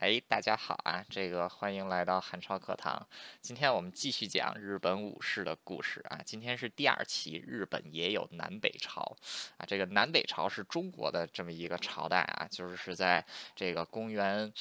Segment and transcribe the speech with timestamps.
[0.00, 1.04] 哎，大家好啊！
[1.10, 3.04] 这个欢迎来到韩超课堂。
[3.40, 6.20] 今天我们继续讲日本武士的故事啊。
[6.24, 9.16] 今天是第二期，日本也有南北朝
[9.56, 9.66] 啊。
[9.66, 13.26] 这个南北朝是中国的这么一个朝代啊，就是是在
[13.56, 14.52] 这个公元。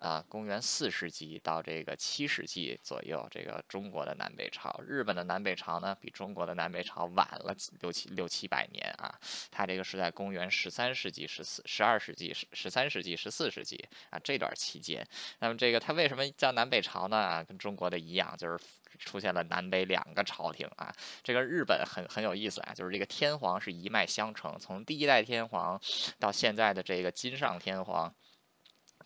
[0.00, 9.14] 啊，公元四世纪到这个七世纪左右，这个中国的南北朝，日本的南北朝呢，比中国的南北朝晚了六七六七百年啊。
[9.50, 13.76] 它这个是在公元十三世纪、十四、十二世纪、十十三世纪、十四世纪
[14.08, 15.06] 啊这段期间。
[15.38, 17.44] 那么这个它为什么叫南北朝呢？
[17.44, 18.58] 跟中国的一样，就是
[18.98, 20.90] 出现了南北两个朝廷啊。
[21.22, 25.78] 这个日本很很有意思啊，就是这个天皇是一脉相承，从第一代天皇
[26.18, 28.10] 到现在的这个金上天皇。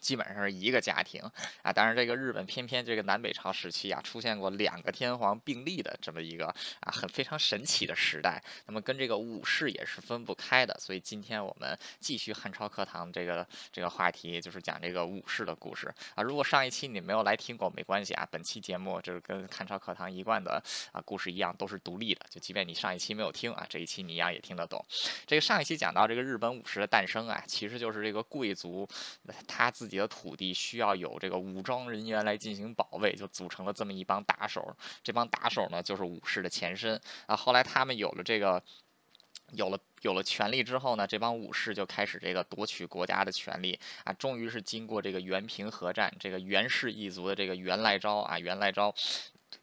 [0.05, 1.23] 基本上是一个家庭
[1.63, 6.47] 啊，当然这个日本偏偏这个南北朝时期啊，出现过两个天皇并立的这么一个
[6.81, 8.43] 啊很非常神奇的时代。
[8.67, 16.23] 那么跟这个武士也是分不开的，所以今天我们继续汉朝课堂这个这个话题，就是讲这个武士的故事啊。
[16.23, 22.21] 如果上一期你没有来听过，没关系啊，本期节目就是跟汉朝课堂一贯的啊故事一样，都是独立的。
[22.29, 24.85] 就即便你上一期没有听啊，这一期你一样也听得懂。
[25.27, 28.87] 这个上一期讲到这个日本武士的诞生啊，其实就是这个贵族
[29.49, 29.94] 他自己。
[29.97, 34.77] 的土地需要有这个武装人员来进行保卫，就组成了这么一帮打手。
[35.03, 37.37] 这帮打手呢，就是武士的前身啊。
[37.37, 38.63] 后来他们有了这个，
[39.53, 44.13] 有了有了权力之后呢，这帮武士就开始这个夺取国家的权利啊。
[44.13, 48.95] 终于是经过这个元平合战，这个元氏一族的这个元赖昭啊，元赖昭。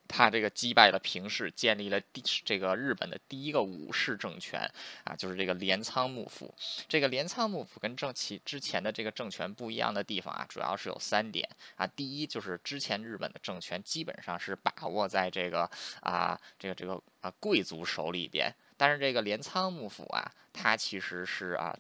[0.08, 4.59] 他这个击败了平氏，建立了第这个日本的第一个武士政权
[5.03, 6.53] 啊，就是这个镰仓幕府。
[6.88, 11.88] 这个镰仓幕府跟正其之前的这个政权不一样的地方啊，主要是有三点啊。
[11.88, 15.69] 第一就是之前日本的政权基本上是把握在这个
[16.02, 21.75] 啊这个这个啊贵族手里边，但是这个镰仓幕府啊，它其实是啊。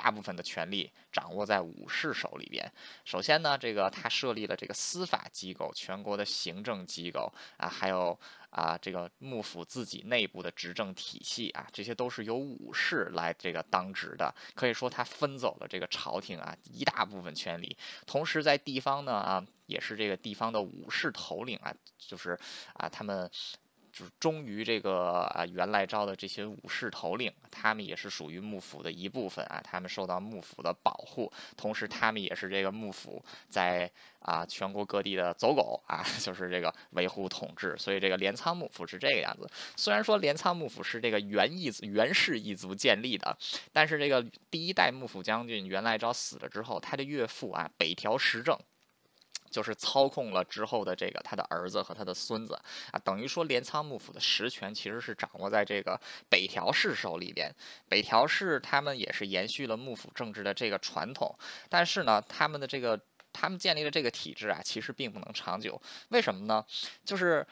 [0.00, 2.72] 大部分的权力掌握在武士手里边。
[3.04, 8.16] 首先呢，这个他设立了这个司法机构、全国的行政机构啊，还有
[8.50, 14.32] 啊这个幕府自己内部的执政体系啊，这些都是由武士来这个当值的。
[14.54, 17.76] 可以说，他分走了这个朝廷啊一大部分权力。
[18.06, 22.38] 同时，在地方呢啊，也是这个地方的武士头领啊，就是
[22.74, 23.28] 啊他们。
[23.98, 39.50] 就是忠于这个啊元赖昭的这些武士头领，他们也是属于幕府的一部分啊，他们受到幕府的保护，同时他们也是这个幕府在啊全国各地的走狗啊， 就是这个维护统治，所以这个镰仓幕府是这个样子。
[39.74, 43.36] 虽然说镰仓幕府是这个元一族元氏一族建立的，
[43.72, 48.56] 但是这个第一代幕府将军元赖昭死了之后，他的岳父啊北条时政。
[49.50, 52.54] 就是操控了之后的这个他的儿子和他的孙子
[52.90, 57.54] 啊，等于说镰仓幕府的实权其实是掌握在这个北条氏手里边。
[57.88, 61.34] 北条氏他们也是延续了幕府政治的这个传统，
[61.68, 63.00] 但是呢，他们的这个
[63.32, 65.80] 他们建立的这个体制啊，其实并不能长久。
[66.08, 66.64] 为什么呢？
[67.04, 67.46] 就是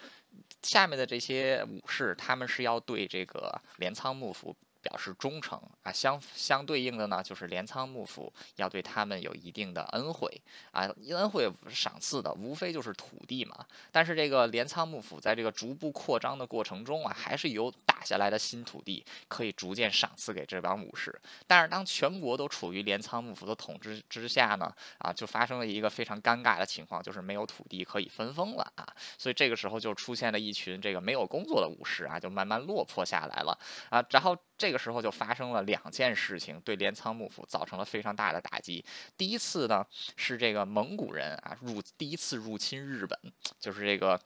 [0.62, 4.54] 下面的这些武士，他们是要对这个镰仓幕府。
[4.86, 13.66] 表示忠诚啊，相相对应的呢，就是镰仓幕府要对他们有一定的恩惠啊，恩惠赏赐的无非就是土地嘛。
[13.90, 21.12] 但是这个镰仓幕府在这个逐步扩张的过程中啊，还是有打下来的新土地可以逐渐赏赐给这帮武士。
[21.48, 28.86] 但是当全国都处于镰仓幕府的统治之下呢，啊，就发生了一个非常尴尬的情况，就是没有土地可以分封了啊。
[29.18, 33.58] 所以这个时候就出现了一群这个没有工作的武士啊，就慢慢落魄下来了
[33.90, 34.00] 啊。
[34.10, 34.75] 然后这个。
[34.78, 38.84] 时候就发生了两件事情，对镰仓幕府造成了非常大的打击。
[39.16, 43.18] 第一次呢是这个蒙古人啊入第一次入侵日本，
[43.60, 44.20] 就是这个。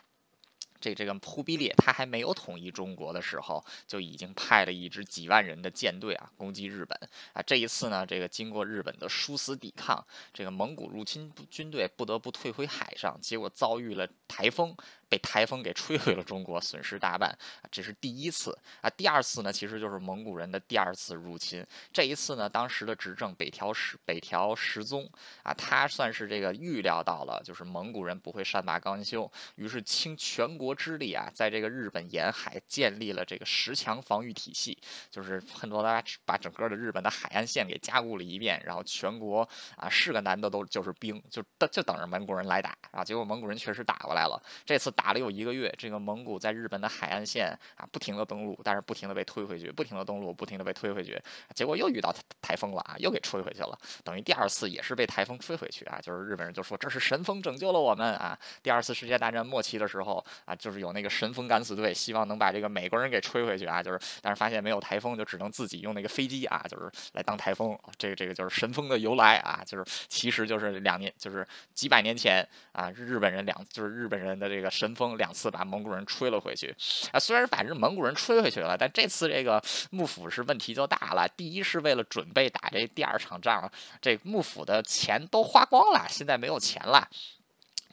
[0.83, 6.99] 这这个忽必烈他还没有统一中国的时候，就已经派了一支几万人的舰队啊攻击日本
[7.35, 7.43] 啊。
[7.43, 10.03] 这一次呢，这个经过日本的殊死抵抗，
[10.33, 14.75] 这个蒙古入侵军队不得不退回海上，结果遭遇了台风，
[15.11, 17.39] 被台风给吹回了中国，损失大半。
[17.71, 18.89] 这是第一次啊。
[18.89, 21.63] 第二次呢，其实就是蒙古人的第二次入侵。
[21.93, 25.07] 这一次呢，当时的执政北条时北条时宗
[25.43, 30.71] 啊，他算是这个预料到了，就是蒙古人不会善罢甘休，于是倾全国。
[30.73, 34.79] 之力啊，在这个日本沿海建立了这个十强防御体系，
[35.11, 39.47] 就是恨不得把把整个的日本的海岸线给加固了一遍，然后全国
[39.77, 41.43] 啊是个男的都就是兵，就
[41.73, 43.05] 就等着蒙古人来打啊。
[43.05, 45.13] 结果蒙古人确实打过来了，这次打。
[45.13, 51.21] 了有一个月，这个蒙古在日本的海岸线啊不停的登陆，但是不停的被推回去，不停的登陆，不停的被推回去，
[51.53, 58.39] 结果又遇到台风了啊，又给吹回去了，等于第二次也是被台风吹回去啊，就是日本人就说这是神风拯救了我们啊。
[58.63, 67.77] 第二次世界大战末期的时候啊，就是有那个神风敢死队，希望能把这个美国人给吹回去啊，就是但是发现没有台风，就只能自己用那个飞机啊，就是来当台风。
[67.99, 71.45] 这个这个就是神风的由来啊，就是其实就是两年，就是
[71.75, 76.75] 几百年前啊，日本人两就是日本人的这个神风两次把蒙古人吹了回去
[77.13, 77.19] 啊。
[77.19, 81.29] 虽然反正蒙古人吹回去了，但这次这个幕府是问题就大了。
[81.29, 83.71] 第一是为了准备打这第二场仗，
[84.01, 87.09] 这幕府的钱都花光了，现在没有钱了。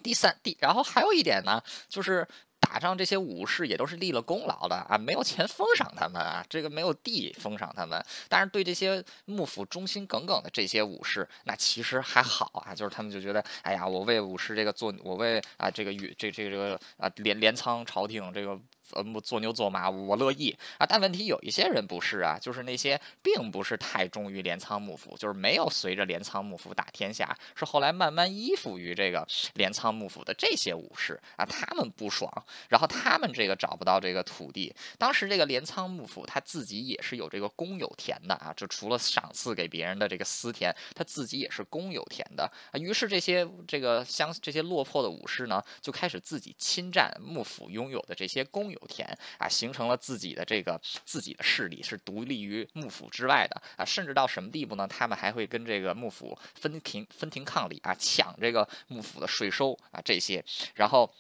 [0.04, 2.28] 第三，第然后还有一点呢，就是。
[2.68, 8.04] 打仗这些武士也都是立了功劳的啊，没有钱封赏他们啊，这个没有地封赏他们。
[8.28, 18.60] 但是对这些幕府忠心耿耿的这些武士，那其实还好啊，就是他们就觉得，哎呀，我为武士这个做，我为啊这个与这这个啊镰镰仓朝廷这个。
[18.92, 20.86] 呃，做牛做马，我乐意啊。
[20.86, 32.32] 但问题有一些人不是啊，就是那些并不是太忠于镰仓幕府，就是没有随着镰仓幕府打天下，是后来慢慢依附于这个镰仓幕府的这些武士啊，他们不爽，
[32.70, 34.74] 然后他们这个找不到这个土地。
[34.98, 42.80] 当时这个镰仓幕府他自己也是有这个公有田的啊，就除了赏赐给别人的这个私田，他自己也是公有田的啊。
[42.80, 48.77] 于是这些这个相这些落魄的武士呢，就开始自己侵占幕府拥有的这些公有。
[48.82, 49.08] 有田
[49.38, 54.88] 啊，形成了自己的这个自己的势力，是独立于幕府之外的啊，甚至到什么地步呢？
[54.88, 60.44] 他们还会跟这个幕府分庭分庭抗礼啊，抢这个幕府的税收啊，这些，
[60.76, 61.14] 然后。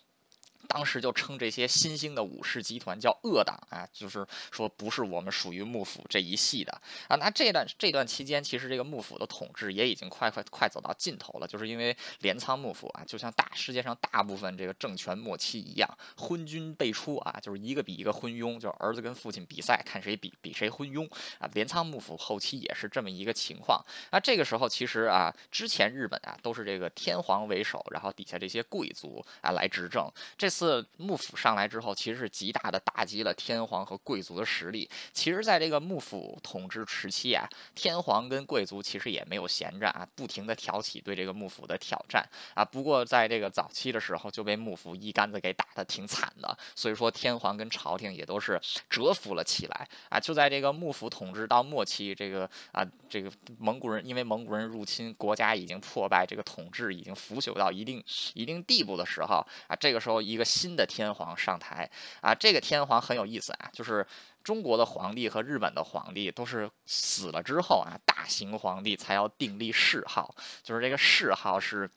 [0.68, 6.72] 当时就称这些新兴的武士集团叫恶党啊，就是说不是我们属于幕府这一系的
[7.08, 7.16] 啊。
[7.16, 21.10] 那这段这段期间，其实这个幕府的统治也已经快快快走到尽头了，就是因为镰仓幕府啊，就像大世界上大部分这个政权末期一样，昏君辈出啊，就是一个比一个昏庸，就儿子跟父亲比赛，看谁比比谁昏庸
[21.40, 21.50] 啊。
[21.54, 23.84] 镰仓幕府后期也是这么一个情况。
[24.12, 30.12] 那这个时候其实啊，之前日本啊都是这个天皇为首，然后底下这些贵族啊来执政。
[30.38, 34.90] 这次幕府上来之后，其实是极大的打击了天皇和贵族的实力。
[35.14, 42.66] 其实，在这个幕府统治时期啊，天皇跟贵族其实也没有闲着啊，不停的挑起对这个幕府的挑战啊。
[42.66, 46.58] 不过，在这个早期的时候，就被幕府一竿子给打得挺惨的。
[46.76, 48.60] 所以说，天皇跟朝廷也都是
[48.90, 50.20] 蛰伏了起来啊。
[50.20, 60.47] 就在这个幕府统治到末期，这个啊，这个蒙古人因为蒙古人入侵，国家已经破败，这个统治已经腐朽到一定一定地步的时候啊，这个时候一个。
[60.48, 61.90] 新的天皇上台。
[62.22, 64.08] 啊，这个天皇很有意思啊，就是
[64.44, 70.34] 中国的皇帝和日本的皇帝都是死了之后啊，大型皇帝才要订立谥号，
[70.64, 71.90] 就是这个谥号是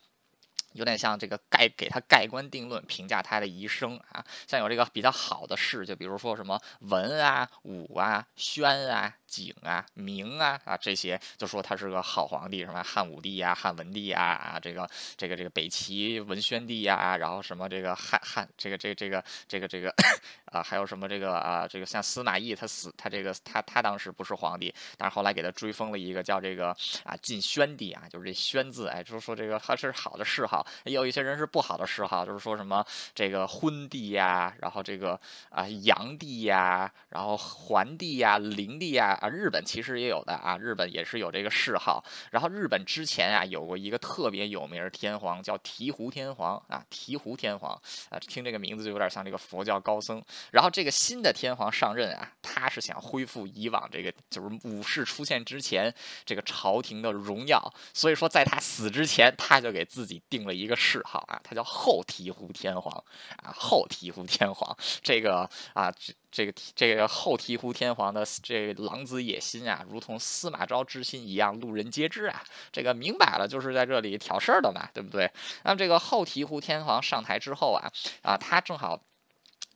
[0.73, 9.13] 有点像这个盖给他盖棺定论，评价他的一生啊，像有这个比较好的谥，就比如说什么文啊、武啊、宣啊。
[9.31, 14.85] 景啊，明啊，啊这些就说他是个好皇帝，什么汉武帝啊、汉文帝啊，啊这个
[15.15, 19.89] 这个这个北齐文宣帝呀，然后什么这个汉汉这个这个这个这个这个
[20.51, 26.75] 啊，还有什么这个啊，这个像司马懿他死他这个他他当时不是皇帝，但是后来给他追封了一个叫这个
[27.05, 35.19] 啊晋宣帝啊，就是这宣字，哎，就是说这个他是好的谥号，也有一些人是不好的嗜好，就是说什么这个昏帝呀，然后这个
[35.49, 39.17] 啊炀帝呀，然后桓帝呀、灵帝呀。
[39.21, 42.03] 啊，日本其实也有的啊，日本也是有这个嗜好。
[42.31, 47.71] 然后日本之前啊，有过一个特别有名的天皇，叫醍醐天皇啊，醍醐天皇
[48.09, 50.23] 啊，听这个名字就有点像这个佛教高僧。
[50.51, 55.93] 然后这个新的天皇上任啊，他是想恢复以往这个就是武士出现之前
[56.25, 57.61] 这个朝廷的荣耀，
[57.93, 63.03] 所以说在他死之前，他就给自己定了一个谥号啊，他叫后醍醐天皇
[63.43, 65.91] 啊，后醍醐天皇这个啊。
[66.31, 72.41] 这个这个后醍醐天皇的这狼子野心啊，如同司马昭之心一样，路人皆知啊。
[72.71, 75.29] 这个明摆了就是在这里挑事儿的嘛，对不对？
[75.63, 77.91] 那么这个后醍醐天皇上台之后啊，
[78.21, 78.97] 啊，他正好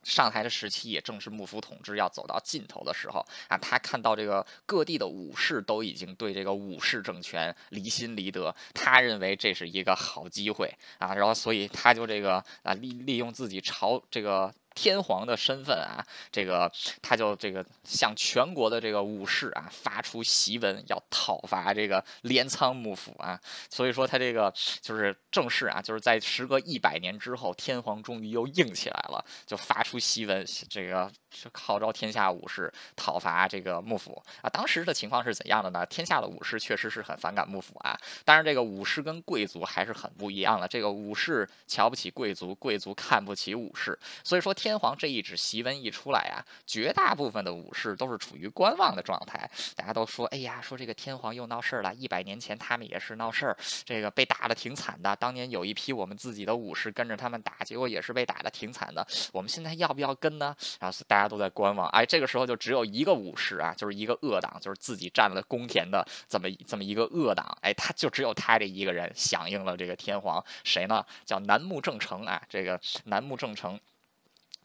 [0.05, 3.57] 上台的时期也正是幕府统治要走到尽头的时候啊。
[3.57, 14.53] 他看到这个各地的武士都已经对这个武士政权离心离德，他认为这是一个好机会啊，然后所以他就这个啊利利用自己朝这个。
[14.75, 23.39] 天皇的身份啊，这个他就这个向全国的这个武士啊发出檄文，要讨伐这个镰仓幕府啊。
[23.70, 31.10] 所以说他这个就是正式啊，就是在时隔一百年之后，天皇终于又硬起来了，就发出檄文，这个
[31.54, 34.50] 号召天下武士讨伐这个幕府啊。
[34.50, 35.86] 当时的情况是怎样的呢？
[35.86, 40.68] 天下的武士确实是很反感幕府啊，当然这个武士跟贵族还是很不一样的。
[40.68, 49.50] 这个武士瞧不起贵族，贵族看不起武士，所以说天皇这一纸檄文一出来啊，绝大部分的武士都是处于观望的状态。
[49.75, 51.94] 大家都说，哎呀，说这个天皇又闹事儿了。
[51.94, 55.15] 一百年前他们也是闹事儿，这个被打的挺惨的。
[55.15, 59.06] 当年有一批我们自己的武士跟着他们打，结果也是被打的挺惨的。
[59.32, 60.56] 我们现在要不要跟呢？
[60.80, 61.88] 然后大家都在观望。
[61.89, 67.58] 哎，这个时候就只有一个武士啊，就是一个恶党，就是自己占了宫田的这么这么一个恶党。
[67.62, 71.05] 哎，他就只有他这一个人响应了这个天皇，谁呢？
[71.25, 73.79] 叫楠木正成啊，这个楠木正成。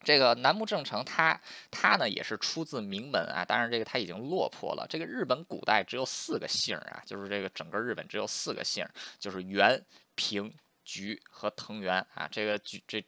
[0.03, 1.39] 这个楠木正成，他
[1.71, 4.87] 他呢也是出自名门啊，当然这个他已经落魄了。
[4.89, 8.83] 这个日本古代只有四个姓啊，就是这个整个日本只有四个姓，
[9.19, 9.79] 就是源、
[10.15, 10.51] 平、
[10.87, 12.27] 菊和藤原啊。
[12.33, 13.05] 这个菊这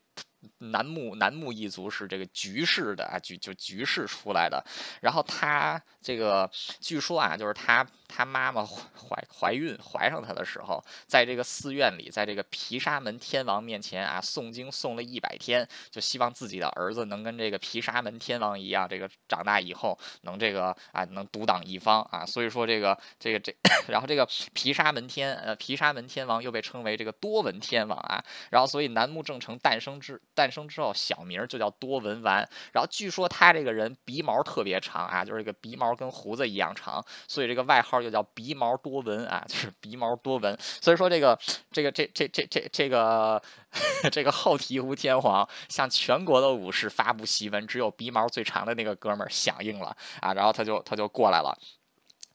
[0.58, 4.64] 楠木楠木一族是这个菊氏的啊，局就菊氏出来的。
[5.00, 6.50] 然后他这个
[6.80, 7.86] 据说啊，就是他。
[8.14, 22.22] 他妈妈怀怀孕怀上他的时候，在这个寺院里，在这个毗沙门天王面前啊诵经诵了一百天，就希望自己的儿子能跟这个毗沙门天王一样，这个长大以后能这个啊能独挡一方啊。
[22.26, 23.50] 所以说这个这个这，
[23.88, 28.22] 然后这个毗沙门天呃毗沙门天王又被称为这个多闻天王啊。
[28.50, 32.46] 然后所以楠木正成诞生之诞生之后，小名就叫多闻丸。
[32.72, 38.02] 然后据说他这个人鼻毛特别长啊，就是这个鼻毛跟胡子一样长，所以这个外号。
[38.02, 40.58] 就叫鼻毛多纹啊， 就是鼻毛多纹。
[40.58, 41.38] 所以说这个
[41.70, 43.40] 这个这这这这这个
[44.10, 51.56] 这个后醍醐天皇向全国的武士发布檄文，只有鼻毛最长的那个哥们儿响应了啊，然后他就他就过来了。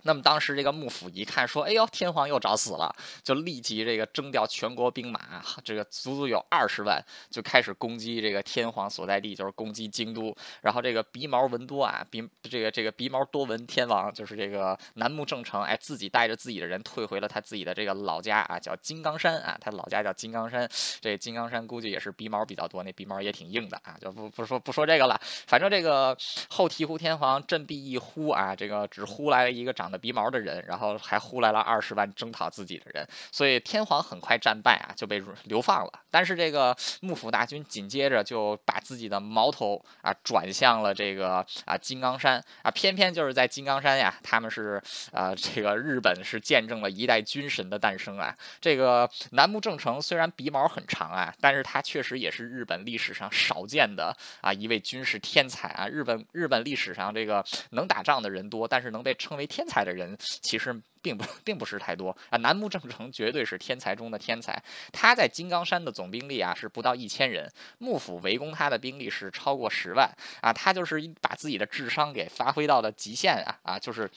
[0.08, 10.34] 那么当时这个幕府一看，说：“哎呦，天皇又找死了！”就立即这个征调全国兵马，这个足足有二十万，就开始攻击这个天皇所在地，就是攻击京都。
[10.62, 20.66] 然后这个鼻毛文多啊，鼻这个这个鼻毛多闻天王，就是这个楠木正成，哎，自己带着自己的人退回了他自己的这个老家啊，叫金刚山啊，他老家叫金刚山。
[21.02, 25.20] 这金刚山估计也是鼻毛比较多，那鼻毛也挺硬的啊，就不不说不说这个了。
[25.48, 29.97] 反正这个后醍醐天皇振臂一呼啊，这个只呼来了一个长得。
[29.98, 35.92] 鼻毛的人，然后还呼来了二十万征讨自己的人，所以天皇很快战败啊，就被流放了。
[36.12, 48.36] 但是这个幕府大军紧接着就把自己的矛头啊转向了这个啊金刚山啊，偏偏就是在金刚山呀，他们是啊这个日本是见证了一代军神的诞生啊。
[48.60, 55.88] 这个楠木正成虽然鼻毛很长啊，但是他确实也是日本历史上少见的啊一位军事天才啊。
[55.88, 59.77] 日本日本历史上这个能打仗的人多，但是能被称为天才。
[59.84, 64.62] 的人其实并不 并不是太多啊，楠木正成绝对是天才中的天才。
[64.92, 70.10] 他在金刚山的总兵力啊是不到一千人，幕府围攻他的兵力是超过十万
[70.42, 74.10] 啊，他就是把自己的智商给发挥到了极限啊啊，就是。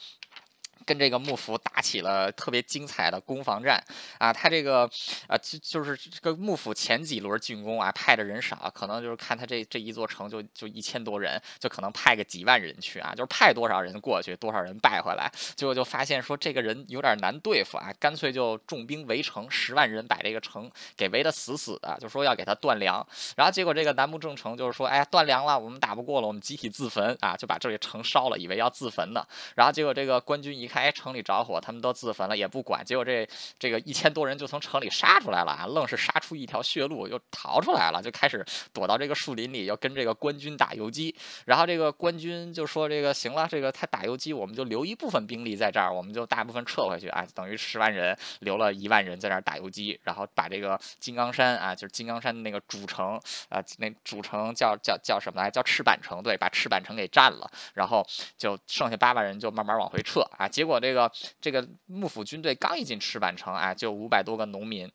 [0.85, 3.83] 跟这个幕府打起了特别精彩的攻防战
[4.17, 4.31] 啊！
[4.33, 4.89] 他这个
[5.27, 29.23] 啊，就就是这个幕府前几轮进攻啊，派的人少，可能就是看他这这一座城就就一千多人，就可能派个几万人去啊，就是派多少人过去，多少人败回来，结果就发现说这个人有点难对付啊，干脆就重兵围城，十万人把这个城给围得死死的，就说要给他断粮，然后结果这个南木正成就是说，哎呀，断粮了，我们打不过了，我们集体自焚啊，就把这里城烧了，以为要自焚呢，
[29.55, 30.70] 然后结果这个官军一。
[30.71, 32.83] 开城里着火，他们都自焚了，也不管。
[32.85, 33.27] 结果这
[33.59, 41.13] 这个一千多人就从城里杀出来了啊，愣是杀出一条血路，又逃出来了，就开始躲到这个树林里，要跟这个官军打游击。
[41.45, 55.51] 然后这个官军就说：“这个行了，这个他打游击，我们就留一部分兵力在这儿，我们就大部分撤回去啊，等于十万人留了一万人在那儿打游击，然后把这个金刚山啊，就是金刚山的那个主城啊，那主城叫叫叫什么来？
[55.51, 58.05] 叫赤坂城，对，把赤坂城给占了，然后
[58.37, 64.87] 就剩下八万人就慢慢往回撤啊。”结果这个这个幕府军队刚一进赤坂城，哎，就五百多个农民。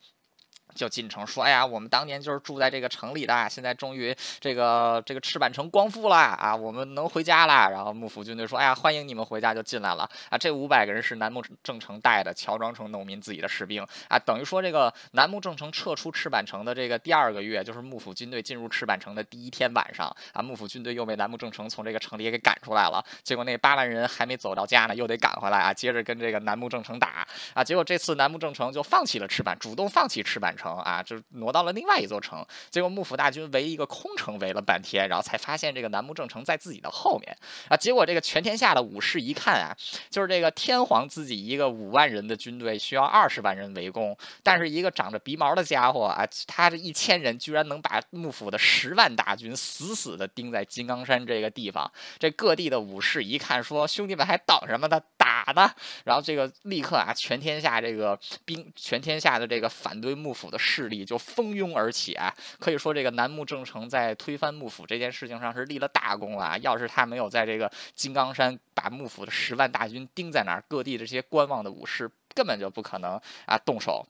[0.76, 23.02] 就进城说：“哎呀，我们当年就是住在这个城里的，现在终于这个这个赤坂城光复了啊，我们能回家了。”然后幕府军队说：“哎呀，欢迎你们回家，就进来了啊。”这五百个人是楠木正成带的，乔装成农民自己的士兵啊，等于说这个楠木正成撤出赤坂城的这个第二个月，就是幕府军队进入赤坂城的第一天晚上啊，幕府军队又被楠木正成从这个城里给赶出来了。
[23.22, 27.64] 结果那八万人还没走到家呢，又得赶回来啊，接着跟这个楠木正成打啊。
[27.64, 30.65] 结果这次楠木正成就放弃了赤坂，主动放弃赤坂城。
[30.66, 32.44] 城啊，就挪到了另外一座城。
[32.70, 37.36] 结果幕府大军围一个空城围了半天，然后才发现这个南木正城在自己的后面
[37.68, 37.76] 啊。
[37.76, 39.76] 结果这个全天下的武士一看啊，
[40.10, 51.90] 就是这个天皇自己一个五万人的军队需要二十万人围攻，但是一个长着鼻毛的家伙啊，他这一千人居然能把幕府的十万大军死死的盯在金刚山这个地方。
[52.18, 55.00] 这各地的武士一看说：“兄弟们还等什么呢？
[55.26, 55.68] 打呢！”
[56.04, 62.32] 然后这个立刻啊，全天下这个兵，全天下的这个反对幕府的势力就蜂拥而起啊。
[62.60, 66.56] 可以说这个南木正成在推翻幕府这件事情上是立了大功啊。
[66.58, 74.06] 要是他没有在这个金刚山把幕府的十万大军盯在那儿，各地这些观望的武士根本就不可能啊动手。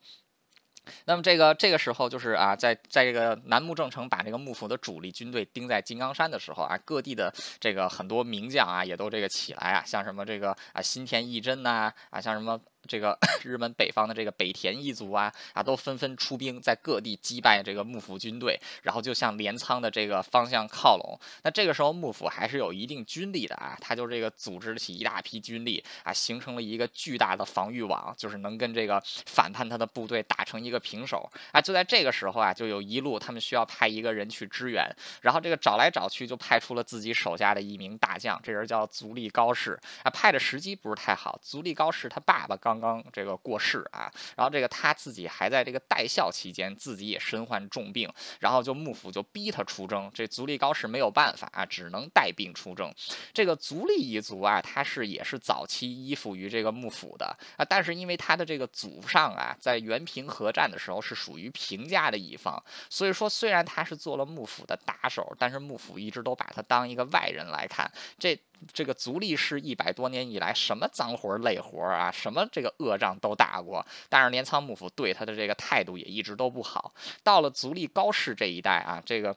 [1.05, 12.59] 那么这个这个时候就是啊，在在这个楠木正成把这个幕府的主力军队盯在金刚山的时候啊，各地的这个很多名将啊也都这个起来啊，像什么这个啊新田义贞呐啊，像什么。
[12.87, 21.19] 这个 日本北方的这个北田一族啊啊，都纷纷出兵，在各地击败这个幕府军队，然后就向镰仓的这个方向靠拢。
[21.43, 31.59] 那这个时候幕府还是有一定军力的啊，他就这个组织起一大批军力啊，形成了一个巨大的防御网，就是能跟这个反叛他的部队打成一个平手啊。
[31.59, 34.89] 就在这个时候啊，就有一路他们需要派一个人去支援，
[35.21, 40.09] 然后这个找来找去就派出了自己手下的一名大将，这人叫足利高氏啊。
[40.09, 42.76] 派的时机不是太好，足利高氏他爸爸刚。
[42.79, 52.93] 刚刚这个过世啊，然后这个他自己还在这个待孝期间，自己也身患重病，然后就幕府就逼他出征，这足利高氏没有办法啊，只能带病出征。
[53.33, 57.25] 这个足利一族啊，他是也是早期依附于这个幕府的
[57.57, 67.91] 啊，但是因为他的这个祖上啊，在元平和战的时候是属于平家的一方，所以说虽然他是做了幕府的打手，但是幕府一直都把他当一个外人来看。
[68.19, 68.39] 这
[68.73, 76.93] 这个足利氏一百多年以来，什么脏活累活啊，什么这个恶仗都打过，但是镰仓幕府对他的这个态度也一直都不好。
[77.23, 79.35] 到了足利高氏这一代啊，这个。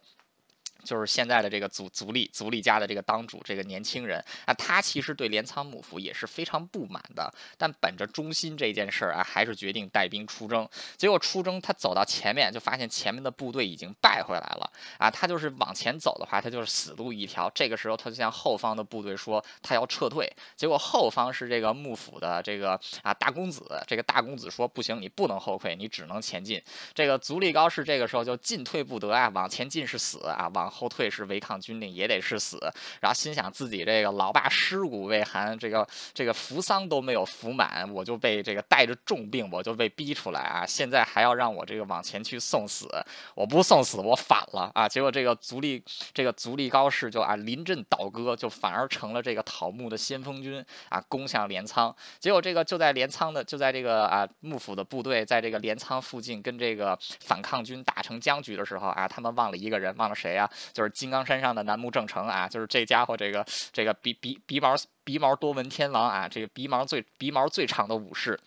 [0.84, 10.68] 就是现在的这个足足利足利家的这个当主这个年轻人啊，他其实对镰仓幕府也是非常不满的，但本着忠心这件事儿啊，还是决定带兵出征。
[10.96, 17.50] 结果出征，他走到前面就发现前面的部队已经败回来了啊，他就是往前走的话，他就是死路一条。
[17.54, 26.62] 这个时候，他就向后方的部队说他要撤退，结果后方是这个幕府的这个啊大公子，这个大公子说不行，你不能后退，你只能前进。
[26.94, 32.58] 这个足利高氏这个时候就进退不得啊，往前进是死啊，往后退是违抗军令，也得是死。
[33.00, 40.64] 然后心想自己这个老爸尸骨未寒，这个这个扶丧都没有扶满，我就被这个带着重病，我就被逼出来啊！
[40.64, 42.88] 现在还要让我这个往前去送死，
[43.34, 44.88] 我不送死，我反了啊！
[44.88, 51.94] 结果这个足利这个足利高氏就啊临阵倒戈，就反而成了这个讨幕的先锋军啊，攻向镰仓。
[52.18, 60.50] 结果这个就在镰仓的就在这个啊幕府的部队在这个镰仓附近跟这个反抗军打成僵局的时候啊，他们忘了一个人，忘了谁啊？
[60.72, 68.38] 就是金刚山上的楠木正成啊，就是这家伙，这个这个鼻鼻鼻毛鼻毛多闻天王啊，这个鼻毛最鼻毛最长的武士。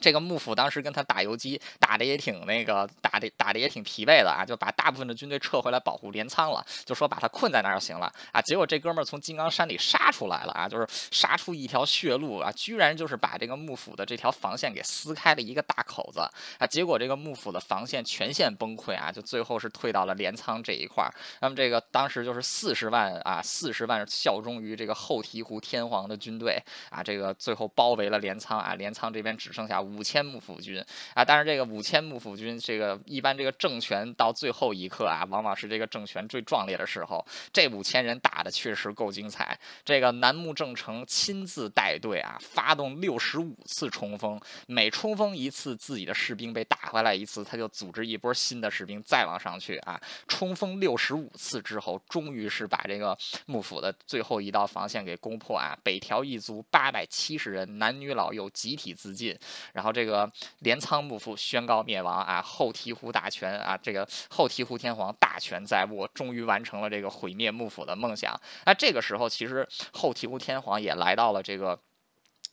[0.00, 8.40] 这个幕府当时跟他打游击，打的也挺那个，打的打的也挺疲惫的啊，就把大部分的军队撤回来保护镰仓了，就说把他困在那儿就行了啊。
[8.40, 16.20] 结果这哥们儿从金刚山里杀出来了啊，就是杀出一条血路啊，居然就是把这个幕府的这条防线给撕开了一个大口子
[16.58, 16.66] 啊。
[16.66, 21.12] 结果这个幕府的防线全线崩溃啊，就最后是退到了镰仓这一块儿。
[21.42, 26.58] 那么这个当时就是四十万啊，四十万效忠于这个后醍醐天皇的军队
[26.88, 29.80] 啊，这个最后包围了镰仓啊，镰仓这边只剩下。
[29.96, 30.82] 五千幕府军
[31.14, 37.24] 啊，但是这个五千幕府军，这个一般这个政权到最后一刻啊，往往是这个政权最壮烈的时候。
[37.52, 39.58] 这五千人打的确实够精彩。
[39.84, 50.00] 这个南木正成亲自带队啊，发动六十五次冲锋，每冲锋一次，自己的士兵被打回来一次，他就组织一波新的士兵再往上去啊。
[50.28, 55.76] 冲锋六十五次之后，终于是把这个幕府的最后一道防线给攻破啊。
[55.82, 59.36] 北条一族八百七十人，男女老幼集体自尽。
[59.80, 68.38] 然后这个镰仓幕府宣告灭亡啊，后醍醐大权啊，这个后醍醐天皇大权在握，终于完成了这个毁灭幕府的梦想。
[68.66, 71.80] 那这个时候，其实后醍醐天皇也来到了这个。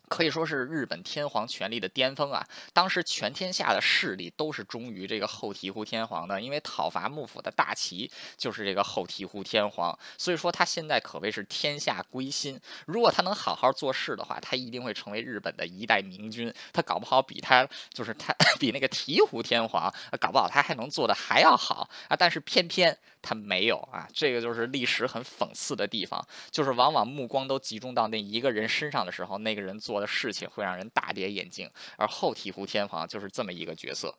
[0.10, 2.48] 可以说是日本天皇权力的巅峰啊！
[2.74, 12.60] 当时全天下的势力都是忠于这个后醍醐天皇的，因为讨伐幕府的大旗就是这个后醍醐天皇，所以说他现在可谓是天下归心。
[12.86, 16.54] 如果他能好好做事的话，他一定会成为日本的一代明君。
[16.72, 22.16] 他搞不好比他就是他 比那个醍醐天皇，搞不好他还能做的还要好啊！
[22.16, 24.08] 但是偏偏他没有啊！
[24.14, 29.98] 这个就是历史很讽刺的地方，就是往往目光都集中到那一个人身上的时候，那个人做。
[29.98, 34.14] 的事情会让人大跌眼镜，而后醍醐天皇就是这么一个角色。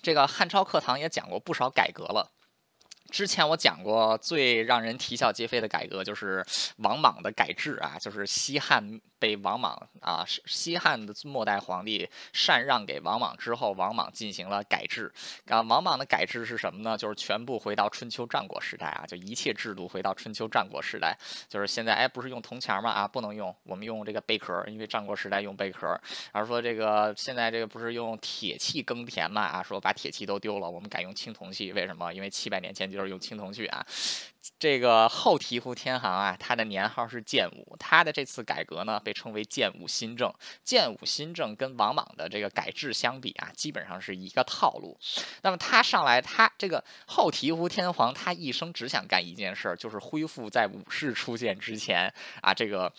[0.00, 2.32] 这个汉朝课堂也讲过不少改革了。
[3.10, 6.44] 之前我讲过最让人啼笑皆非的改革，就是
[6.78, 15.10] 王莽的改制啊，就是西汉被王莽啊，西汉的末代皇帝禅让给王莽之后，王莽进行了改制。
[15.46, 16.98] 啊，王莽的改制是什么呢？
[16.98, 21.16] 就是全部回到春秋战国时代啊，就一切制度回到春秋战国时代。
[21.48, 22.90] 就是现在，哎，不是用铜钱吗？
[22.90, 25.86] 啊，不能用，我们用这个贝壳，因为战国时代用贝壳。
[26.32, 29.42] 然后说这个现在这个不是用铁器耕田嘛？
[29.42, 31.72] 啊，说把铁器都丢了，我们改用青铜器。
[31.72, 32.12] 为什么？
[32.12, 32.95] 因为七百年前就。
[32.96, 33.86] 就是用青铜器啊，
[34.58, 40.32] 这个后醍醐天皇啊，他的年号是建武，他的这次改革呢，被称为建武新政。
[40.64, 44.98] 建武新政跟王莽的这个改制相比啊，基本上是一个套路。
[45.42, 52.92] 那么他上来，他这个后醍醐天皇，他一生只想干一件事儿，就是恢复在武士出现之前啊，这个。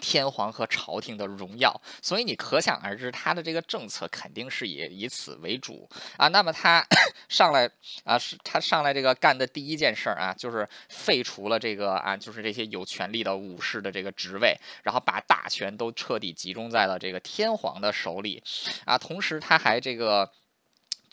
[0.00, 6.28] 天皇和朝廷的荣耀，所以你可想而知，他的这个政策肯定是以以此为主啊。
[6.28, 6.84] 那么他
[7.28, 7.70] 上来
[8.04, 18.42] 啊，是他上来这个干的第一件事儿啊，就是废除了这个啊，就是这些有权力的武士的这个职位，然后把大权都彻底集中在了这个天皇的手里
[18.84, 18.98] 啊。
[18.98, 20.30] 同时他还这个。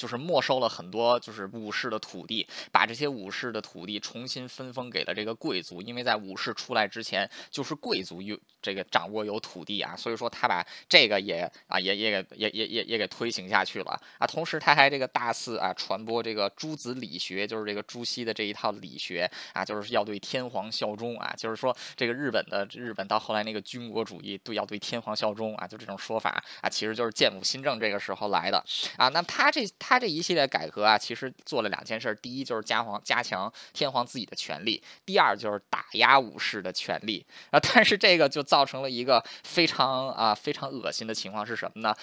[0.02, 14.26] 就是没收了很多就是武士的土地，把这些武士的土地重新分封给了这个贵族，因为在武士出来之前，就是贵族有这个掌握有土地啊，所以说他把这个也啊也也给也也也也给推行下去了啊。
[14.26, 28.58] 同时他还这个大肆啊传播这个诸子理学，就是这个朱熹的这一套理学啊，就是要对天皇效忠啊，就是说这个日本的日本到后来那个军国主义对要对天皇效忠啊，就这种说法啊，其实就是建武新政这个时候来的
[28.98, 29.08] 啊。
[29.10, 29.91] 那他这他。
[29.92, 32.18] 他这一系列改革啊，其实做了两件事。
[32.22, 37.60] 第一就是加皇加强天皇自己的权利，第二就是打压武士的权利啊。
[37.60, 41.94] 但是这个就造成了一个非常啊非常恶心的情况是什么呢？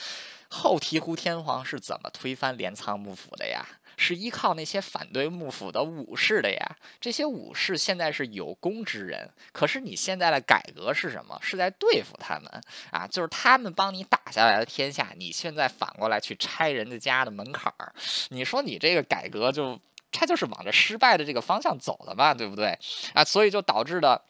[0.50, 3.64] 后醍醐天皇是怎么推翻镰仓幕府的呀？
[3.98, 6.76] 是依靠那些反对幕府的武士的呀。
[6.98, 11.38] 这些武士现在是有功之人，可是你现在的改革是什么？
[11.42, 12.48] 是在对付他们
[12.90, 13.06] 啊！
[13.06, 17.92] 就是他们帮你打下来的天下，你现在反过来去拆人家家的门槛儿。
[18.30, 19.78] 你说你这个改革就，
[20.10, 22.78] 他就是往着失败的这个方向走的嘛，对不对？
[23.12, 24.22] 啊，所以就导致的。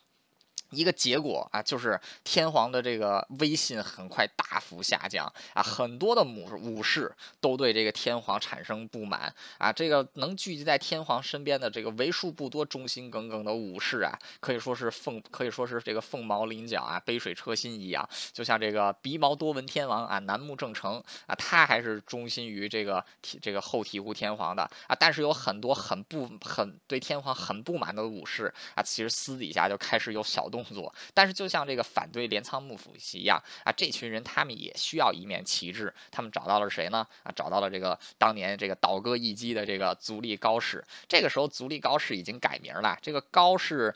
[0.70, 9.72] 一个结果啊，就是天皇的这个威信很快大幅下降啊，很多的武武士都对这个天皇产生不满啊。
[9.72, 18.07] 这个能聚集在天皇身边的这个为数不多忠心耿耿的武士啊，可以说是凤，可以说是这个凤毛麟角啊，杯水车薪一样。
[18.35, 23.02] 就像这个鼻毛多闻天王啊，楠木正成啊，他还是忠心于这个
[23.40, 24.94] 这个后醍醐天皇的啊。
[24.98, 30.58] 但是有很多很不很对天皇很不满的武士啊，其实私底下就开始有小动。
[30.64, 37.07] 工作，但是就像这个反对镰仓幕府一样啊，这群人他们也需要一面旗帜，他们找到了谁呢？
[37.23, 40.85] 啊，找到了这个当年这个倒戈一击的这个足利高氏。
[41.07, 43.94] 这个时候，足利高氏已经改名了，这个高氏。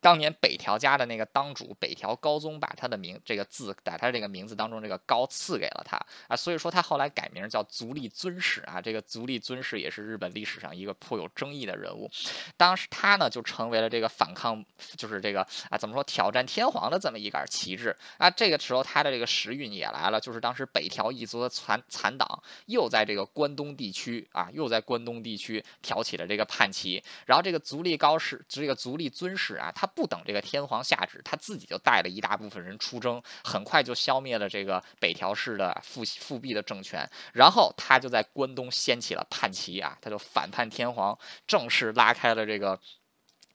[0.00, 8.80] 当年北条家的那个当主北条高宗把他的名这个字在他这个名字当中这个高赐给了他啊，所以说他后来改名叫足利尊氏啊。
[8.80, 12.10] 这个足利尊氏也是日本历史上一个颇有争议的人物。
[12.56, 14.64] 当时他呢就成为了这个反抗，
[14.96, 18.30] 就是这个啊怎么说挑战天皇的这么一杆旗帜啊。
[18.30, 29.89] 这个时候他的这个时运也来了，就是当时北条一族的残残党又在这个关东地区啊又在关东地区挑起了这个叛旗，然后这个足利高氏这个足利尊氏啊他。
[29.94, 37.08] 不等这个天皇下旨，他自己就带了一大部分人出征，很快就消灭了这个北条氏的复复辟的政权。
[37.32, 42.78] 然后他就在关东掀起了叛旗啊，他就反叛天皇，正式拉开了这个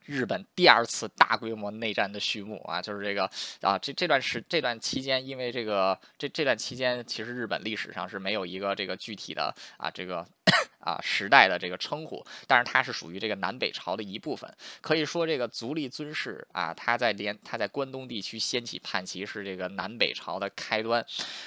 [0.06, 2.82] 日本第二次大规模内战的序幕啊。
[2.82, 3.30] 就是这个
[3.62, 10.26] 啊，这这段时这段期间，因为这个这这段期间，其实日本历史上是没有一个这个具体的啊这个。
[10.86, 14.50] 啊，时代的这个称呼，但是它是属于这个南北朝的一部分。
[14.82, 21.04] 可以说，这个足利尊氏啊，他在连他在关东地区掀起叛旗，是这个南北朝的开端。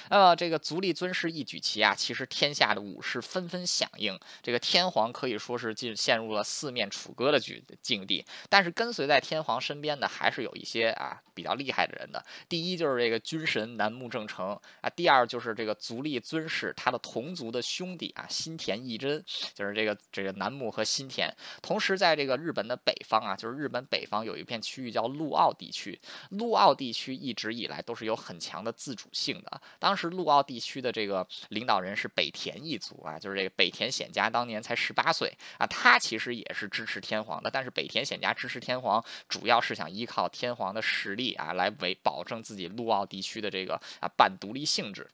[0.09, 4.19] 呃，这个足利尊氏一举旗啊，其实天下的武士纷纷响应。
[4.43, 8.25] 这个天皇可以说是进陷入了四面楚歌的局境地。
[8.49, 12.21] 但是跟随在天皇身边的，还是有一些啊比较厉害的人的。
[12.49, 19.23] 第一就是这个军神楠木正成啊，第二就是这个足利尊氏他的同族的兄弟啊新田义贞。
[19.53, 25.99] 就是这个这个楠木和新田，同时在这个日本的北方啊，就是日本北方有一片区域叫陆奥地区。
[26.29, 29.61] 陆奥地区一直以来都是有很强的自主性的。
[29.77, 37.49] 当时陆奥地区的这个领导人是北田一族啊，就是这个北田显家当年才十八岁啊，他其实也是支持天皇的。
[37.51, 45.07] 但是北田显家支持天皇，主要是想依靠天皇的实力啊，来维保证自己陆奥地区的这个啊半独立性质。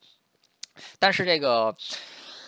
[1.00, 1.76] 但是这个。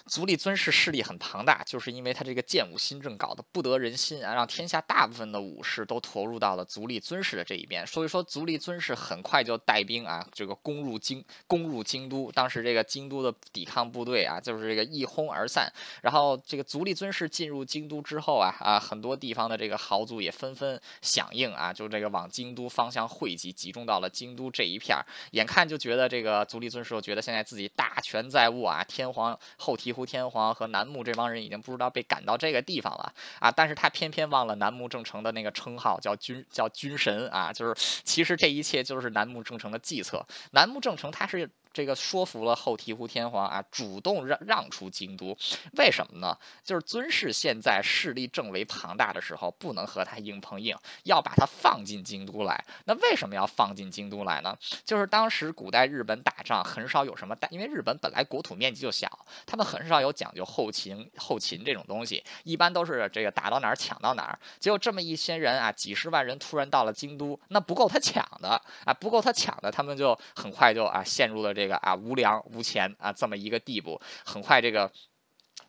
[0.07, 7.85] 足利尊氏势力很庞大，就是因为他这个建武新政搞得不得人心啊，让天下大部分的武士都投入到了足利尊氏的这一边。
[7.85, 12.31] 所以说，足利尊氏很快就带兵啊，这个攻入京，攻入京都。
[12.31, 15.71] 当时这个京都的抵抗部队啊，就是这个一哄而散。
[16.01, 25.05] 然后这个足利尊氏进入京都之后啊，啊，很多地方的这个豪族也纷纷响应啊，就这个往京都方向汇集，集中到了京都这一片儿。
[25.31, 33.51] 眼看就觉得这个足利尊氏觉得现在自己大权在握啊，天皇后醍天皇和楠木这帮人已经不知道被赶到这个地方了啊！
[33.51, 37.51] 但是他偏偏忘了楠木正成的那个称号，叫军叫军神啊！
[37.51, 40.25] 就是其实这一切就是楠木正成的计策。
[40.51, 41.49] 楠木正成他是。
[41.73, 45.37] 这个说服了后醍醐天皇啊，主动让让出京都，
[45.77, 46.37] 为什么呢？
[46.63, 52.63] 就是尊氏现在势力正为庞大的时候，不能和他硬碰硬，要把他放进京都来。
[52.85, 54.57] 那为什么要放进京都来呢？
[54.83, 59.07] 就是当时古代日本打仗很少有什么大，因为日本本来国土面积就小，
[59.45, 64.39] 他们很少有讲究后勤后勤这种东西，一般都是这个打到哪儿抢到哪儿。
[64.59, 71.67] 结果这么一些人啊，几十万人突然到了京都，那不够他抢的啊，不够他抢的，他们就很快就啊陷入了这。
[71.67, 74.89] 个啊，无粮无钱啊，这么一个地步，很快这个。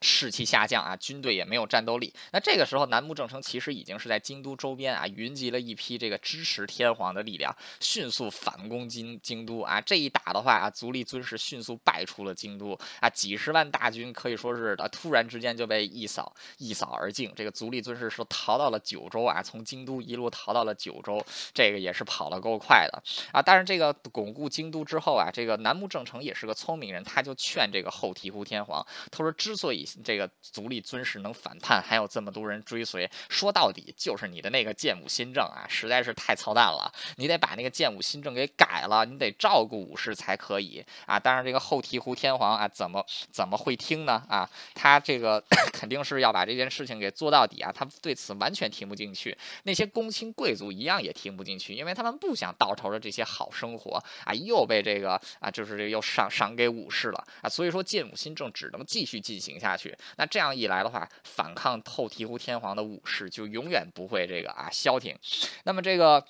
[0.01, 2.13] 士气下降啊，军队也没有战斗力。
[2.33, 9.81] 那这个时候，南木正成其实已经是在京都周边啊，云集了一批这个支持天皇的力量，迅速反攻京京都啊。
[9.81, 17.33] 这一打的话啊，足利尊氏迅速败出了京都啊，几十万大军可以说是啊，突然之间就被一扫一扫而尽。
[17.35, 23.43] 这个足利尊氏是逃到了九州啊，从京都一路逃到了九州，这个也是跑得够快的啊。
[23.43, 36.93] 但是这个巩固京都之后啊，这个南木正成也是个聪明人，他就劝这个后醍醐天皇，他说之所以这个足利尊氏能反叛，还有这么多人追随，说到底就是你的那个建武新政啊，实在是太操蛋了。
[37.17, 41.19] 你得把那个建武新政给改了，你得照顾武士才可以啊。
[41.19, 44.23] 当然，这个后醍醐天皇啊，怎么怎么会听呢？
[44.29, 47.73] 啊，他这个 肯定是要把这件事情给做到底啊。
[47.73, 57.49] 他对此完全听不进去，那些公卿贵族一样也听不进去，因为他们不想到头的这些好生活啊，又被这个啊，就是这又赏赏给武士了啊。
[57.49, 59.78] 所以说，建武新政只能继续进行下。
[59.79, 65.17] 去那这样一来的话，反抗后醍醐天皇的武士就永远不会这个啊消停。
[65.63, 66.23] 那么这个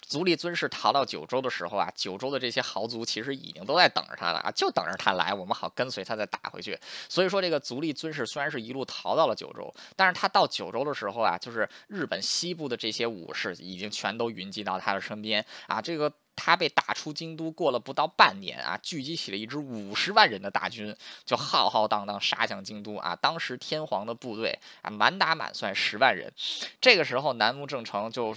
[0.00, 6.78] 足利尊氏逃到九州的时候啊，九州的这些豪族其实已经都在等着他了啊，就等着他来，我们好跟随他再打回去。
[7.08, 16.12] 所以说，这个足利尊氏虽然是一路逃到了九州，但是他到九州的时候啊，就是日本西部的这些武士已经全都云集到他的身边啊，这个。
[16.36, 20.94] 他被打出京都，过了不到半年啊，聚集起了一支五十万人的大军，
[21.24, 23.16] 就浩浩荡荡杀向京都啊。
[23.16, 26.32] 当时天皇的部队啊，满打满算十万人。
[26.80, 28.36] 这个时候，南木正成就，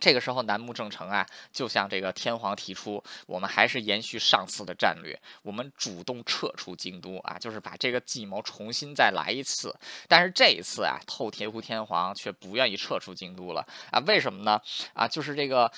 [0.00, 9.74] 这个时候南木正成啊，就向这个天皇提出，我们还是延续上次的战略，我们主动撤出京都啊，就是把这个计谋重新再来一次。
[10.08, 13.98] 但是这一次啊，后醍醐天皇却不愿意撤出京都了啊？
[14.00, 14.60] 为什么呢？
[14.94, 15.72] 啊，就是这个。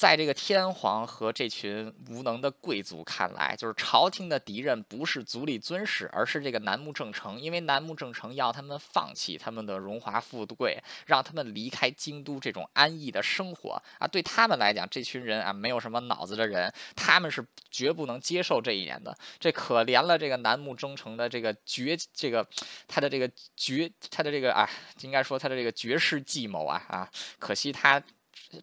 [0.00, 7.38] 在这个天皇和这群无能的贵族看来，就是朝廷的敌人不是足利尊氏，而是这个楠木正成。
[7.38, 14.08] 因为楠木正成要他们放弃他们的荣华富贵，让他们离开京都这种安逸的生活啊！
[14.08, 19.14] 对他们来讲，这群人啊，没有什么脑子的人，他们是绝不能接受这一点的。
[19.38, 22.48] 这可怜了这个楠木忠成的这个绝，这个
[22.88, 24.66] 他的这个绝，他的这个啊，
[25.02, 27.10] 应该说他的这个绝世计谋啊啊！
[27.38, 28.02] 可惜他。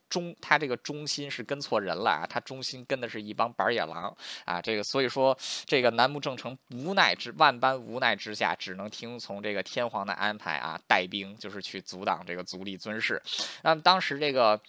[0.10, 2.28] 忠他这个忠心是跟错人了啊！
[2.28, 4.62] 他忠心跟的是一帮板野狼啊！
[4.62, 13.22] 这个所以说，这个南木正成无奈之万般无奈之下，只能听从这个天皇的安排啊，带兵就是去阻挡这个足利尊氏。
[13.62, 14.60] 那么当时这个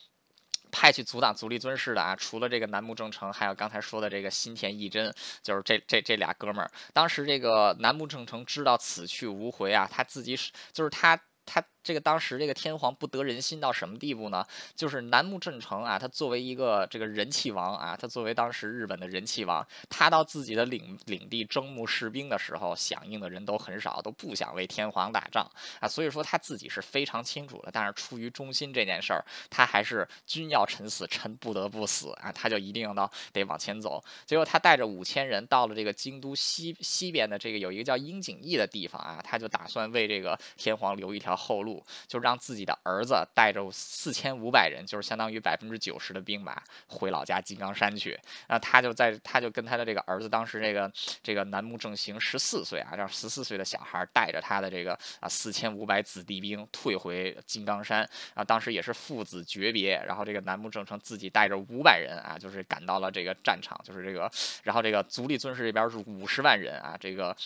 [0.70, 6.70] 派去阻挡足利尊氏的啊，除了这个南木正成，还有刚才说的这个新田义真，就是这这这俩哥们儿。
[6.92, 11.62] 当时这个南木正成知道此去无回啊，他自己是就是他他。
[11.88, 14.44] 这个当时这个天皇不得人心到什么地步呢？
[14.76, 25.88] 就是南木正成啊，他作为一个这个人气王啊，他作为当时日本的人气王，他到自己的领领地征募士兵的时候，响应的人都很少，都不想为天皇打仗啊。
[25.88, 32.92] 所以说他自己是非常清楚的，但是出于忠心这件事儿，他还是君要臣死，臣不得不死啊，他就一定要
[33.32, 34.04] 得往前走。
[34.26, 41.77] 结果他带着五千人到了这个京都西西边的这个有一个叫樱井义的地方啊，他就打算为这个天皇留一条后路。
[42.06, 48.18] 就让自己的儿子带着四千五百人，就是相当于百分之九十的兵马回老家金刚山去。
[48.48, 50.90] 那他就在，他就跟他的这个儿子，当时这个
[51.22, 58.08] 这个楠木正行十四岁啊，让十四岁的小孩带着他的这个啊四千五百子弟兵退回金刚山。
[58.34, 64.30] 啊，当时也是父子诀别，然后这个楠木正成自己带着五百人啊，就是赶到了这个战场，就是这个，
[64.62, 67.36] 然后这个足利尊氏这边是五十万人啊，这个。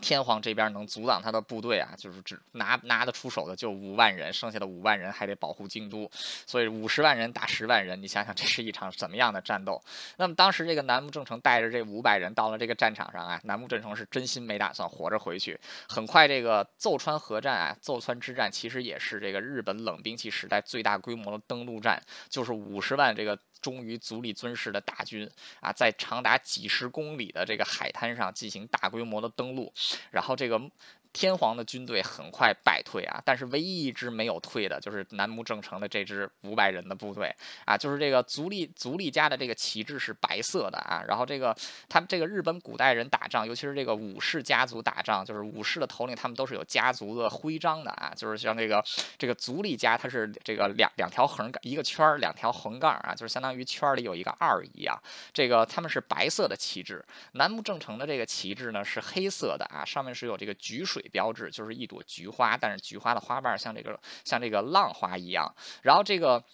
[0.00, 6.10] 天皇这边能阻挡他的部队啊，就是只拿拿得出手的就五万人，剩下的五万人还得保护京都，
[6.46, 9.82] 所以五十万人打十万人，你想想这是一场怎么样的战斗？
[10.16, 15.58] 那么当时这个南木正成带着这五百人到了这个战场上啊，南木正成是真心没打算活着回去。
[15.88, 23.38] 很快这个奏川河战啊，奏川之战其实也是这个日本冷兵器时代最大规模的登陆战，就是五十万这个。
[23.66, 25.28] 忠于足利尊氏的大军
[25.60, 29.72] 啊，在长达几十公里的这个海滩上进行大规模的登陆，
[30.12, 30.70] 然后这个。
[31.12, 41.56] 天皇的军队很快败退啊，但是唯一一支没有退的，就是南木正成的这支五百人的部队啊，就是这个足利足利家的这个旗帜是白色的啊，然后这个
[41.88, 48.84] 他们这个日本古代人打仗，尤其是这个武士家族打仗，就是武士的头领他们都是有家族的徽章的啊，就是像这个
[49.16, 55.00] 这个足利家，它是这个两两条横一个圈儿，两条横杠啊，就是相当于圈里有一个二一样，
[55.32, 61.04] 这个他们是白色的旗帜，南木正成的这个旗帜呢是黑色的啊，上面是有这个菊水。
[61.08, 66.44] 标志就是一朵菊花，但是菊花的花瓣像这个像这个浪花一样，然后这个。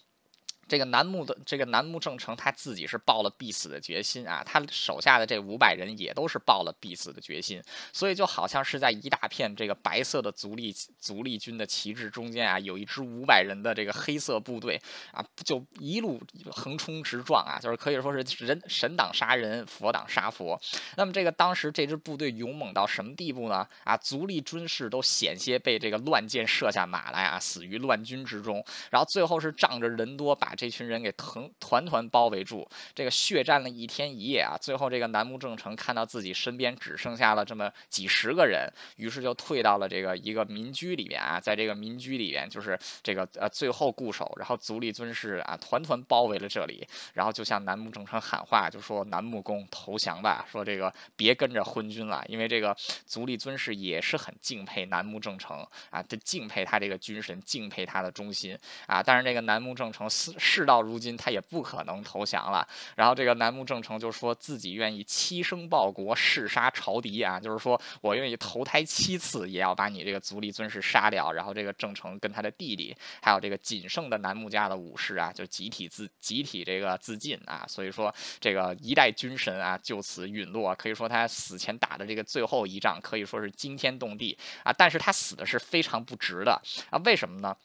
[0.68, 7.60] 这个南木的这个南木正成他自己是抱了必死的决心啊，他手下的这五百人也都是抱了必死的决心，
[7.92, 20.58] 所以就好像是在一大片这个白色的足利足利军的旗帜中间啊，有一支五百人的这个黑色部队啊，就一路横冲直撞啊，就是可以说是人神挡杀人，佛挡杀佛。
[20.96, 23.66] 那么这个当时这支部队勇猛到什么地步呢？
[23.84, 28.64] 啊，足利军士都险些被这个乱箭射下马来啊，死于乱军之中。
[28.90, 30.51] 然后最后是仗着人多把。
[30.54, 34.56] 这群人给团团团包围住，这个血战了一天一夜啊！
[34.60, 60.34] 最后这个南木正成看到自己身边只剩下了这么几十个人，于是就退到了这个一个民居里边啊，在这个民居里边就是这个呃最后固守，然后足利尊氏啊团团包围了这里，然后就向南木正成喊话，就说南木公投降吧，说这个别跟着昏君了，因为这个足利尊氏也是很敬佩南木正成啊，他敬佩他这个军神，敬佩他的忠心啊，但是这个南木正成私。
[60.42, 62.66] 事到如今，他也不可能投降了。
[62.96, 71.30] 然后这个南木正成就说自己愿意七生报国，誓杀朝敌啊，就是说我愿意投胎七次，也要把你这个足利尊氏杀掉。
[71.30, 77.64] 然后这个正成跟他的弟弟，还有这个仅剩的南木家的武士啊，就集体自集体这个自尽啊。
[77.68, 80.74] 所以说这个一代军神啊，就此陨落。
[80.74, 84.72] 可以说他死前打的这个最后一仗，可以说是惊天动地啊。
[84.72, 87.56] 但是他死的是非常不值的啊，为什么呢？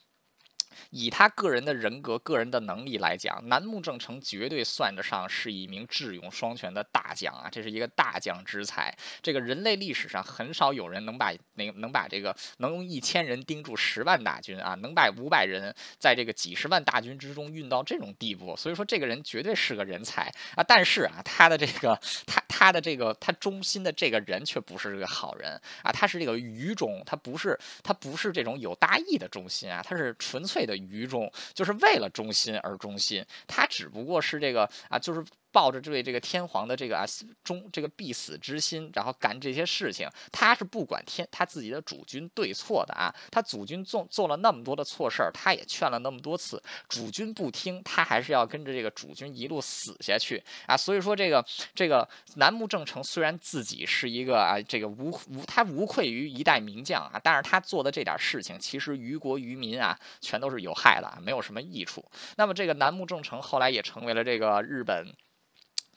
[0.92, 7.50] 以他个人的人格、个人的能力来讲，南木正成绝对算得上是一名智勇双全的大将啊！
[7.52, 8.96] 这是一个大将之才。
[9.22, 18.56] 这个人类历史上很少有人能把能能把这个能用一千人盯住十万大军啊，能把五百人在这个几十万大军之中运到这种地步。
[18.56, 20.64] 所以说，这个人绝对是个人才啊！
[20.64, 22.00] 但是啊，他的这个
[22.60, 25.92] 他的这个他忠心的这个人却不是这个好人啊！
[25.92, 30.68] 他是这个愚忠，他不是他不是这种有大义的忠心啊，他是纯粹。
[30.68, 35.24] 的愚忠，就是为了忠心而忠心，他只不过是这个啊，就是。
[35.52, 37.06] 抱着对这个天皇的这个啊
[37.44, 43.14] 忠这个必死之心，然后干这些事情，他是不管天他自己的主君对错的啊。
[43.32, 50.78] 他主君做做了那么多的错事儿，他也劝了那么多次，主君不听，他还是要跟着这个主君一路死下去啊。
[50.78, 62.06] 所以说这个这个楠木正成虽然自己是一个啊这个无无他无愧于一代名将啊，但是他做的这点事情其实于国于民啊全都是有害的啊，没有什么益处。
[62.36, 65.08] 那么这个楠木正成后来也成为了这个日本。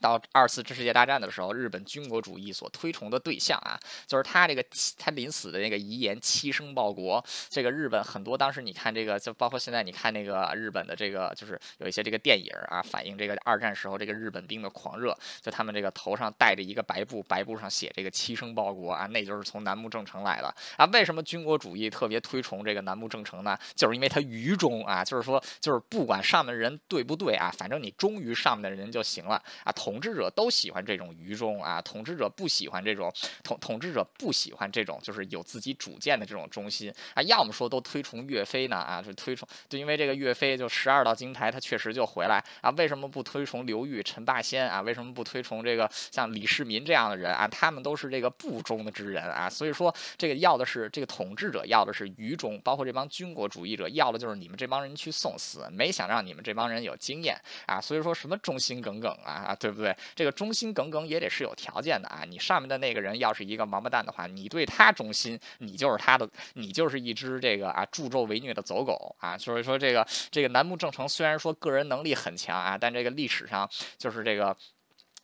[0.01, 4.65] 到二次世界大战的时候，日本军国主义所推崇的对象啊，就是他这个
[4.99, 7.25] 他临死的那个遗言“七生报国”。
[7.49, 15.17] 这个日本很多当时你看这个，就包括现在你看那个日本的这个，就是有一些这个电影啊，反映这个二战时候这个日本兵的狂热。
[15.41, 20.85] 就他们这个头上戴着一个白布，白布上写这个“七生报国”啊，那就是从南木正成来的啊。
[20.87, 23.59] 为什么军国主义特别推崇这个南木正成呢？
[23.75, 29.73] 就是因为他愚忠啊，就是说就是不管上面的人对不对啊，反正你忠于上面的人就行了啊。
[29.73, 37.21] 同统治者都喜欢这种愚忠啊，统治者不喜欢这种统统治者不喜欢这种就是有自己主见的这种忠心啊。
[37.23, 42.71] 要么说都推崇岳飞呢啊，就推崇就因为这个岳飞就十二道金牌他确实就回来啊。
[42.77, 44.81] 为什么不推崇刘裕、陈霸先啊？
[44.83, 47.49] 为什么不推崇这个像李世民这样的人啊？
[47.49, 49.51] 他们都是这个不忠的之人啊。
[49.51, 57.81] 所以说这个要的是这个统治者要的是愚忠，包括这帮军国主义者要的就是你们这帮人去送死，没想让你们这帮人有经验啊。
[57.81, 59.80] 所以说什么忠心耿耿啊啊，对不？
[59.81, 62.23] 对这个忠心耿耿也得是有条件的啊！
[62.29, 69.39] 你上面的那个人要是一个王八蛋的话，你对他忠心，你就是他的，你就是一只这个啊助纣为虐的走狗啊！
[69.39, 74.57] 所以说这个这个楠木正成虽然说个人能力很强啊，但这个历史上就是这个。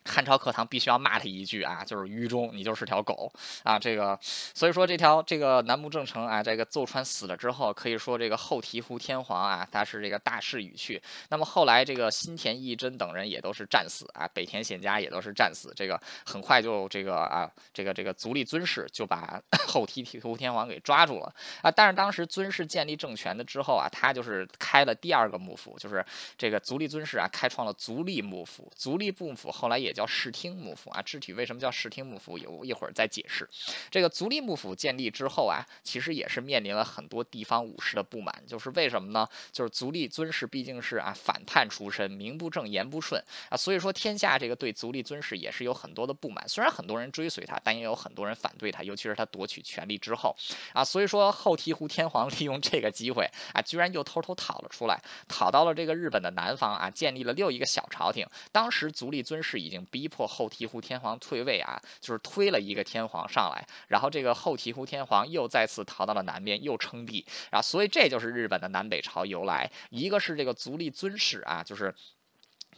[0.07, 3.31] 汉朝课堂必须要骂他一句啊，就是愚忠，你就是条狗
[3.65, 3.77] 啊！
[3.79, 11.03] 这个，所以说这条这个南木正成啊，这个奏川死了之后，可以说这个后醍醐天皇啊，他是这个大势已去。
[11.31, 15.73] 那么后来这个新田义贞等人也都是战死啊，北田显家也都是战死。
[15.75, 21.71] 这个很快就这个啊，这个这个足利尊氏就把 后醍醐天皇给抓住了啊。
[21.71, 26.05] 但是当时尊氏建立政权的之后啊，他就是开了第二个幕府，就是
[26.39, 28.71] 这个足利尊氏啊，开创了足利幕府。
[28.77, 29.96] 足利幕府后来也。
[29.97, 33.49] 叫室町幕府啊，具体为什么叫室町幕府，有一会儿再解释。
[33.91, 39.27] 这个足利幕府建立之后啊，其实也是面临了很多地方武士的不满，就是为什么呢？
[39.51, 46.47] 就是足利尊氏毕竟是啊反叛出身，名不正言不顺啊，所以说天下这个对足利尊氏也是有很多的不满。
[46.47, 50.37] 虽然很多人追随他，但也有很多人反对他，尤其是他夺取权力之后
[50.75, 53.25] 啊，所以说后醍醐天皇 利用这个机会
[53.55, 58.27] 啊，居然又偷偷逃了出来，逃到了这个日本的南方啊，建立了又一个小朝廷。
[58.53, 59.86] 当时足利尊氏已经。
[59.91, 69.71] 逼迫后醍醐天皇退位啊，就是推了一个天皇上来，然后这个后醍醐天皇又再次逃到了南边，又称帝啊，所以这就是日本的南北朝由来。
[69.91, 71.95] 一个是这个足利尊氏啊，就是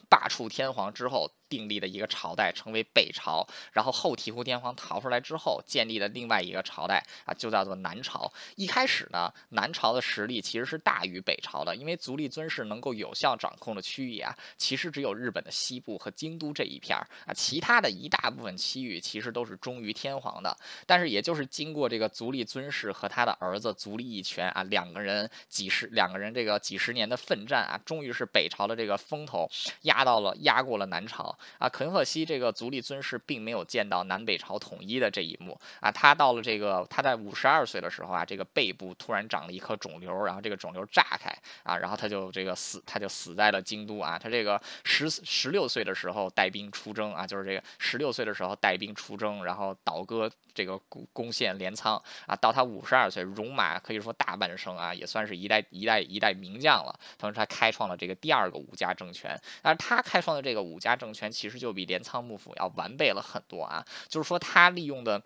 [0.08, 1.30] 罢黜天皇之后。
[1.48, 8.32] 订立的一个朝代称为北朝，然后后醍醐天皇逃出来之后，建立的另外一个朝代啊，就叫做南朝。
[8.56, 20.56] 一开始呢，南朝的实力其实是大于北朝的，因为足利尊氏能够有效掌控的区域啊，其实只有日本的西部和京都这一片儿啊，其他的一大部分区域其实都是忠于天皇的。
[20.86, 29.48] 但是也就是经过这个足利尊氏和他的儿子足利义权啊，两个人几十两个人这个几十年的奋战啊，终于是北朝的这个风头
[29.82, 31.37] 压到了压过了南朝。
[31.58, 35.90] 啊，肯可惜，这个足利尊氏并没有见到南北朝统一的这一幕啊。
[35.90, 41.30] 他到了这个，他在五十二岁的时候啊，这个背部突然长了一颗肿瘤，然后这个肿瘤炸开
[41.62, 44.18] 啊，然后他就这个死，他就死在了京都啊。
[44.18, 52.34] 他这个十十六岁的时候带兵出征啊，就是这个十六岁的时候带兵出征，然后倒戈这个攻攻陷镰仓啊。
[52.34, 56.98] 到他五十二岁，戎马可以说大半生啊，也算是一代一代一代名将了。
[57.16, 59.40] 同时，他开创了这个第二个武家政权。
[59.62, 65.22] 但是他开创的这个武家政权，其实就比镰仓幕府要完备了很多啊，就是说他利用的。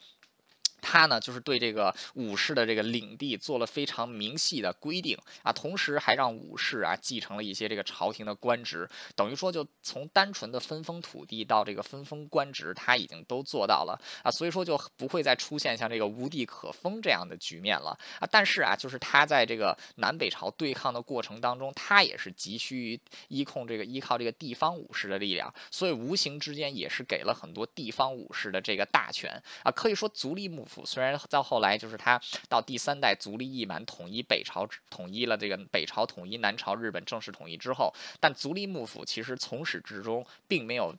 [0.82, 18.28] 他呢，就是对这个武士的这个领地做了非常明细的规定啊，同时还让武士啊继承了一些这个朝廷的官职，等于说就从单纯的分封土地到这个分封官职，他已经都做到了啊，所以说就不会再出现像这个无地可封这样的局面了啊。
[18.30, 29.30] 但是啊，就是他在这个南北朝对抗的过程当中，他也是急需于依控这个依靠这个地方武士的力量，所以无形之间也是给了很多地方武士的这个大权
[29.62, 30.66] 啊，可以说足利幕。
[30.86, 40.94] 虽然到后来，就是他到第三代足利义满统一北朝，统一了这个北朝，统一南朝，日本正式统一之后，但足利幕府其实从始至终并没有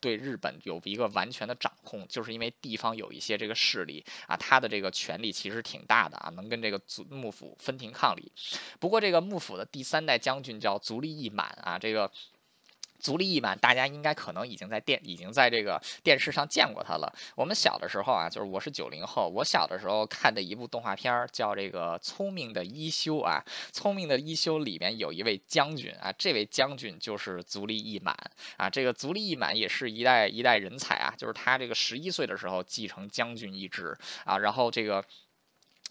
[0.00, 8.30] 对日本有一个完全的掌控，就是因为地方有一些这个势力啊，他的这个权力其实挺大的啊，能跟这个足幕府分庭抗礼。
[8.78, 12.10] 不过这个幕府的第三代将军叫足利义满啊，这个。
[12.98, 17.12] 足利义满，大家应该可能已经在电已经在这个电视上见过他了。
[17.34, 23.42] 我们小的时候啊，就是我是九零后，我小的时候看的一部动画片儿叫这个《聪明的一休》啊，
[23.72, 28.16] 《聪明的一休》里面有一位将军啊，这位将军就是足利义满
[28.56, 28.68] 啊。
[28.68, 35.04] 这个足利义满也是一代一代人才啊，就是他这个十一岁的时候继承将军一职啊，然后这个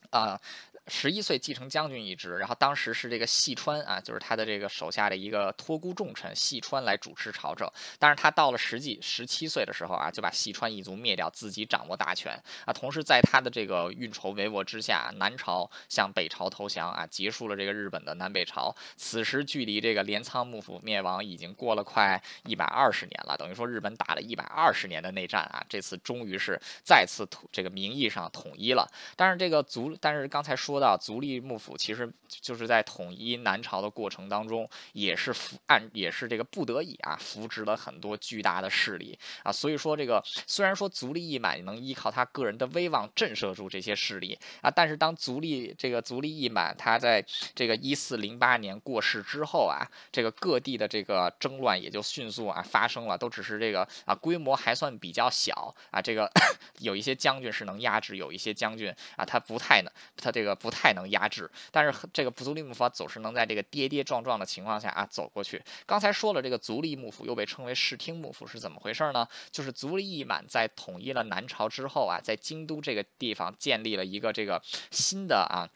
[0.10, 0.40] 啊。
[0.88, 7.68] 十一岁继承将军一职，然后当时是这个细川啊，就是他的这个手下的一个托孤重臣细川来主持朝政。
[7.98, 12.72] 但是他到了实际十七岁的时候啊，就把细川一族灭掉，自己掌握大权啊。
[12.72, 18.72] 同时在他的这个运筹帷幄之下，南朝向北朝投降啊，结束了这个日本的南北朝。
[18.96, 28.88] 此时距离这个镰仓幕府灭亡已经过了快一百二十年了，等于说日本打了一百二十年的内战啊，这次终于是再次统这个名义上统一了。
[29.16, 30.75] 但是这个族，但是刚才说。
[30.76, 39.50] 说到足利幕府，其实就是在统一南朝的过程当中，也是扶按也是这个不得已啊，扶植了很多巨大的势力啊。
[39.50, 49.80] 所以说，这个虽然说足利义满能依靠他个人的威望震慑住这些势力啊，但是当足利这个足利义满他在这个一四零八年过世之后啊，
[50.12, 56.30] 这个各地的这个争乱也就迅速啊发生了，都只是这个啊规模还算比较小啊，这个
[56.80, 60.54] 有一些将军是能压制，有一些将军啊他不太能，他这个。
[60.66, 65.62] 不太能压制，但是这个足利幕府总是能在这个跌跌撞撞的情况下啊走过去。
[65.86, 69.28] 刚才说了，这个足利幕府又被称为室町幕府是怎么回事呢？
[69.52, 74.60] 就是足利义满在统一了南朝之后啊，在京都这个地方建立了一个这个
[74.90, 75.70] 新的啊。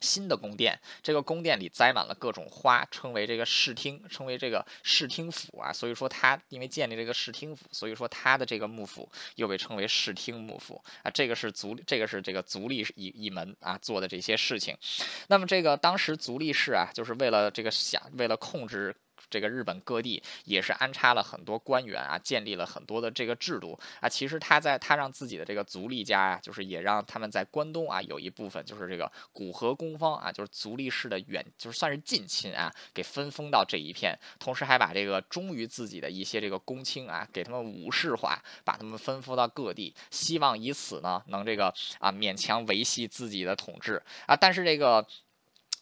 [0.00, 5.72] 新的宫殿，这个宫殿里栽满了各种花，称为这个视听，称为这个视听府啊。
[5.72, 11.10] 所以说他因为建立这个视听府，所以说他的这个幕府又被称为视听幕府啊。
[11.10, 14.76] 这个是足，这个是这个足利一一门啊做的这些事情。
[15.28, 18.94] 那么这个当时足利氏啊，就是为了这个想为了控制。
[19.28, 24.08] 这个日本各地也是安插了很多官员啊，建立了很多的这个制度啊。
[24.08, 34.18] 其实他在他让自己的这个足利家呀，就是也让他们在关东啊有一部分，就是这个古河公方啊，就是足利氏的远，就是算是近亲啊，给分封到这一片。
[34.38, 41.66] 同时还把这个忠于自己的一些这个公卿啊，给他们武士化，把他们分封到各地，希望以此呢能这个
[41.98, 44.36] 啊勉强维系自己的统治啊。
[44.36, 45.06] 但是这个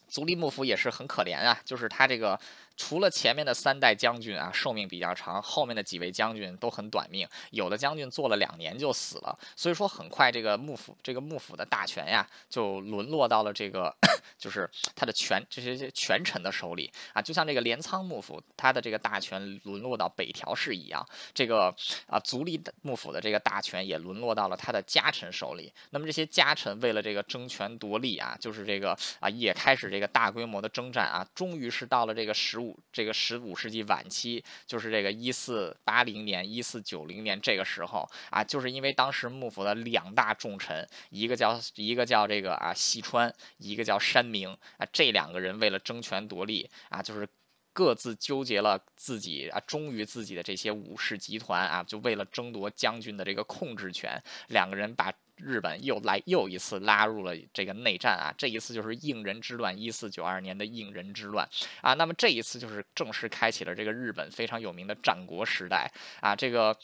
[0.07, 2.39] 足利幕府也是很可怜啊，就是他这个。
[2.77, 9.37] 除了前面的三代将军啊，寿命比较长，后面的几位将军都很短命，有的将军做了两年就死了。
[9.55, 13.95] 所以说，很快这个幕府这个幕府的大权呀，就沦落到了这个
[14.37, 21.73] 就是他的权这些权臣的手里啊，就像这个镰仓幕府，他的这个大权沦落到北条氏一样，这个
[22.07, 25.71] 啊足利幕府的这个大权也沦落到了他的家臣手里。
[25.91, 32.64] 那么这些家臣为了这个争权夺利啊，就是这个啊也开始这个大规模的征战啊，终于是到了这个十五。
[32.91, 47.27] 这个十五世纪晚期，就是这个一四八零年、一四九零年这个时候啊，就是因为当时幕府的两大重臣，一个叫一个叫这个啊细川，一个叫山明啊，这两个人为了争权夺利啊，就是
[47.73, 55.11] 各自纠结了自己啊，忠于自己的这些武士集团啊，就为了争夺将军的这个控制权，两个人把。
[55.37, 58.33] 日本又来又一次拉入了这个内战啊！
[58.37, 61.47] 这一次就是应人之乱，一四九二年的应人之乱
[61.81, 61.93] 啊。
[61.93, 66.35] 那么这一次就是正式开启了这个日本非常有名的战国时代啊。
[66.35, 66.77] 这个。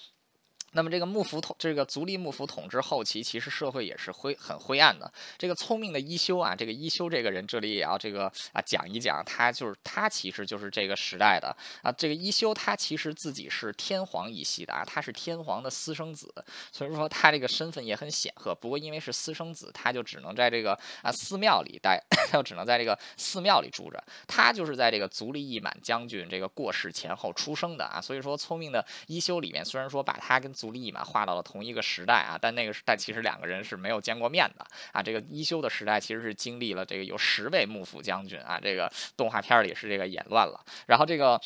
[0.74, 5.12] 那么这个幕府统，这个足利幕府统治后期，其实社会也是灰很灰暗的。
[5.38, 11.92] 这个聪明的一休啊，这个一休这个人，这里也要这个啊讲一讲，他就是他其实就是这个时代的啊。
[11.92, 16.34] 这个一休他其实自己是天皇一系的啊，他是天皇的私生子，
[16.72, 18.56] 所以说他这个身份也很显赫。
[18.56, 22.02] 不过因为是私生子，他就只能在这个啊寺庙里待，
[22.32, 24.02] 他就只能在这个寺庙里住着。
[24.26, 35.02] 他就是在这个足利义满将军这个过世前后出生的啊，所以说聪明的一休里面，虽然说把他跟足利嘛，画到了同一个时代啊，但那个时代其实两个人是没有见过面的啊。
[35.02, 41.42] 这个一休的时代其实是经历了这个有十位幕府将军啊，这个动画片里是这个演乱了，然后这个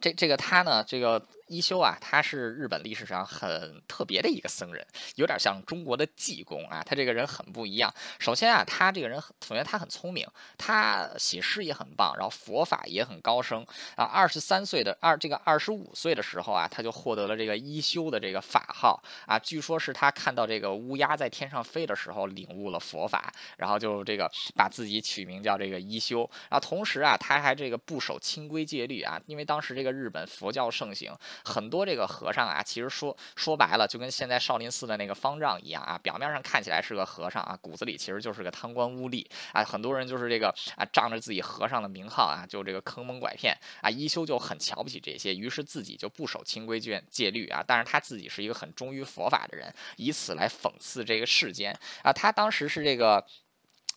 [0.00, 1.26] 这这个他呢，这个。
[1.52, 4.84] 一休啊，他是日本历史上很特别的一个僧人，
[5.16, 6.82] 有点像中国的济公啊。
[6.82, 7.92] 他这个人很不一样。
[8.18, 10.26] 首先啊，他这个人首先他很聪明，
[10.56, 13.58] 他写诗也很棒，然后佛法也很高深
[13.96, 14.04] 啊。
[14.04, 19.38] 二十三岁的二这个二十五岁的时候啊，他就获得了这个一休的这个法号啊。
[19.38, 26.20] 据说是他看到这个乌鸦在天上飞的时候领悟了佛法，然后就这个把自己取名叫这个一休。
[26.48, 31.12] 然后同时啊，他还这个不守清规戒律啊，因为当时这个日本佛教盛行。
[31.44, 39.62] 很多这个和尚啊，其实说说白了，就跟现在少林寺的那个方丈一样啊，表面上看起来是个和尚啊，骨子里其实就是个贪官污吏啊。
[39.64, 43.90] 很多人就是这个啊，仗着自己和尚的名号啊，就这个坑蒙拐骗啊。
[43.90, 47.62] 一休就很瞧不起这些，于是自己就不守清规戒戒律啊。
[47.66, 52.12] 但是他自己是一个很忠于佛法的人，以此来讽刺这个世间啊。
[52.12, 53.24] 他当时是这个。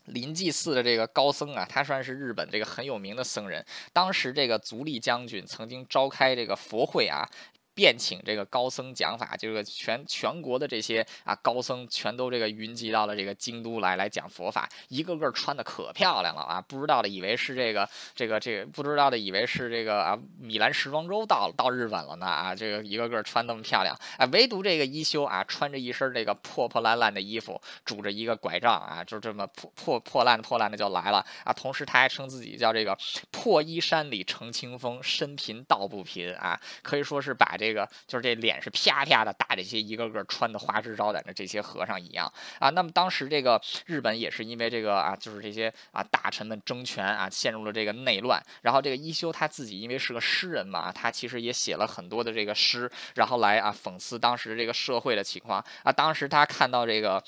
[0.05, 3.65] 临济寺的这个高僧啊，他算是日本这个很有名的僧人。
[3.91, 7.27] 当时这个足利将军曾经召开这个佛会啊。
[7.75, 16.61] 便请这个高僧讲法，这个全全国的这些啊高僧全都这个云集到了这个京都来来讲佛法，一个个穿的可漂亮了啊！
[16.61, 22.55] 不知道的以为是这个这个这个不知道的以为是这个啊米兰时装周到到日本了呢啊！
[22.55, 31.51] 这个一个个穿那么漂亮，哎，唯独这个一休啊穿着一身这个破破烂烂的衣服，拄着一个拐杖啊，就这么破破破烂破烂的就来了啊！
[31.51, 32.97] 同时他还称自己叫这个
[33.31, 37.64] 破衣衫里成清风，身贫道不贫啊，可以说是把这。
[37.65, 42.69] 这个就是这脸是啪啪的打这些一个个穿的花枝招展的这些和尚一样啊。
[42.69, 48.39] 那么当时这个日本也是因为这个啊，就是这些啊大臣们争权啊，陷入了这个内乱。
[48.61, 55.91] 然后这个一休他自己因为是个诗人嘛，他其实也写了很多的这个诗，然后来啊讽刺当时这个社会的情况啊。
[55.91, 57.23] 当时他看到这个。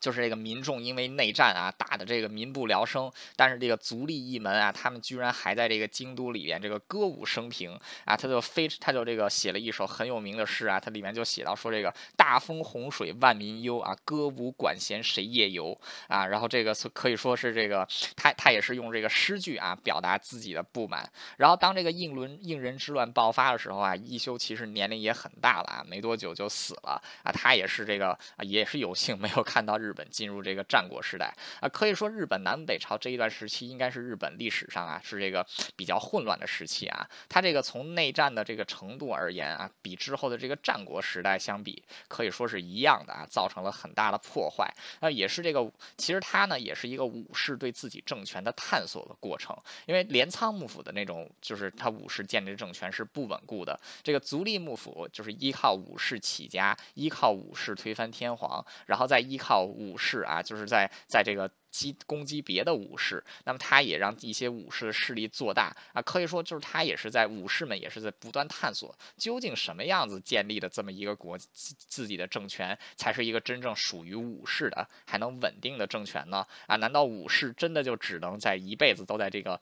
[0.00, 21.10] 就是这个民众因为内战啊，打的这个民不聊生，但是这个足利义门啊，他们居然还在这个京都里边这个歌舞升平啊，他就非他就这个写了一首很有名的诗啊，他里面就写到说这个大风洪水万民忧啊，歌舞管弦谁夜游啊，然后这个可以说是这个他他也是用这个诗句啊表达自己的不满。
[21.38, 29.87] 然后当这个应伦应仁之乱爆发的时候啊，一休其实年龄也很大了啊，没多久就死了啊，他也是这个也是有幸没有看到日。
[29.88, 31.68] 日本进入这个战国时代啊。
[31.68, 37.08] 可以说，日本南北朝这一段时期应该是日本历史上啊是这个比较混乱的时期啊。
[37.28, 44.70] 它这个从内战的这个程度而言啊，比之后的这个战国时代相比，可以说是一样的啊，造成了很大的破坏。
[45.00, 49.56] 那也是这个，其实它呢也是一个武士对自己政权的探索的过程。
[49.86, 53.78] 因为镰仓幕府的那种，就是他武士建立政权是不稳固的。
[54.02, 61.50] 这个足利幕府就是依靠武士起家，依靠武士推翻天皇，然后再依靠武士啊，就是在在这个。
[61.70, 76.44] 击攻击别的武士，那么他也让一些武士的势力做大啊，可以说就是他也是在武士们也是在不断探索，究竟什么样子建立的这么一个国自己的政权才是一个真正属于武士的还能稳定的政权呢？
[76.66, 79.60] 啊，难道武士真的就只能在一辈子都在这个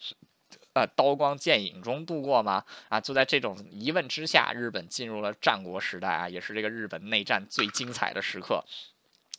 [0.75, 2.65] 呃刀光剑影中度过吗？
[2.89, 8.65] 啊，就在这种疑问之下，日本进入了战国时代啊，也是这个日本内战最精彩的时刻。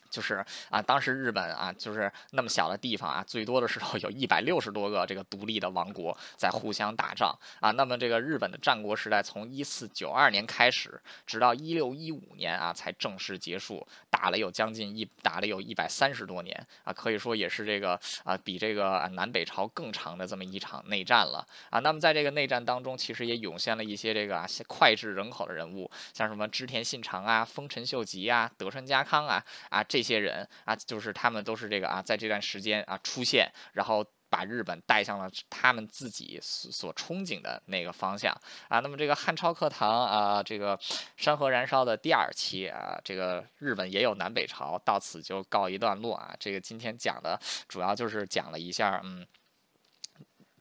[0.09, 7.71] 就是啊，当时日本啊，就是那么小的地方啊，最多的时候有一百六十多个这个独立的王国在互相打仗啊。
[7.71, 13.85] 那么这个日本的战国时代从一四九二年开始，直到一六一五年啊才正式结束，
[14.17, 21.79] 打了有将近一打了有一百三十多年啊，可以说也是这个啊比这个南北朝更长的这么一场内战了啊。
[21.81, 30.07] 那么在这个内战当中，其实也涌现了一些这个啊脍炙人口的人物，像什么织田信长啊、丰臣秀吉啊、德川家康啊啊这。
[30.07, 38.35] 些人啊，就是他们都是这个啊，在这段时间啊出现，然后把日本带向了他们自己所所憧憬的那个方向
[38.67, 38.79] 啊。
[38.79, 40.79] 那么这个汉朝课堂啊，这个
[41.15, 46.35] 山河燃烧的第二期啊，这个日本也有南北朝，到此就告一段落啊。
[46.39, 49.25] 这个今天讲的主要就是讲了一下，嗯。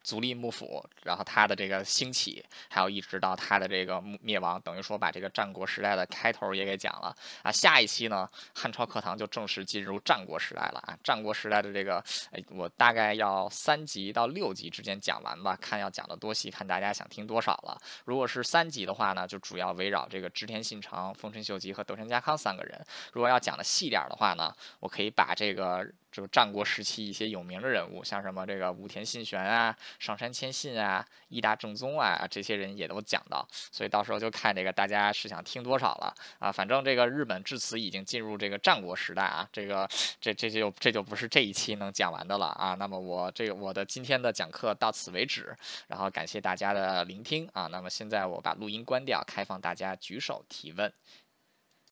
[0.07, 7.51] 足利幕府，然后他的这个兴起，还有一直到他的这个灭亡，等于说把这个战国时代的开头也给讲了啊。
[7.51, 10.97] 下一期呢，汉朝课堂就正式进入战国时代了啊。
[11.03, 11.99] 战国时代的这个，
[12.31, 17.77] 哎，我大概要三集到六集之间讲完吧，看要讲的多细，看大家想听多少了。
[18.05, 22.81] 如果是三集的话呢，就主要围绕这个织田信长、丰臣秀吉和德川家康三个人。
[23.13, 25.85] 如果要讲的细点的话呢，我可以把这个。
[26.17, 36.51] 就是战国时期一些有名的人物，像什么这个武田信玄啊、上杉谦信啊、伊达正宗啊，这些人也都讲到，所以到时候就看这个大家是想听多少了啊。
[36.51, 39.87] 反正这个日本至此已经进入这个战国时代啊，这个
[40.19, 42.75] 这这就这就不是这一期能讲完的了啊。
[42.79, 45.55] 那么我这个我的今天的讲课到此为止，
[45.87, 47.67] 然后感谢大家的聆听啊。
[47.67, 50.91] 那么现在我把录音关掉，开放大家举手提问。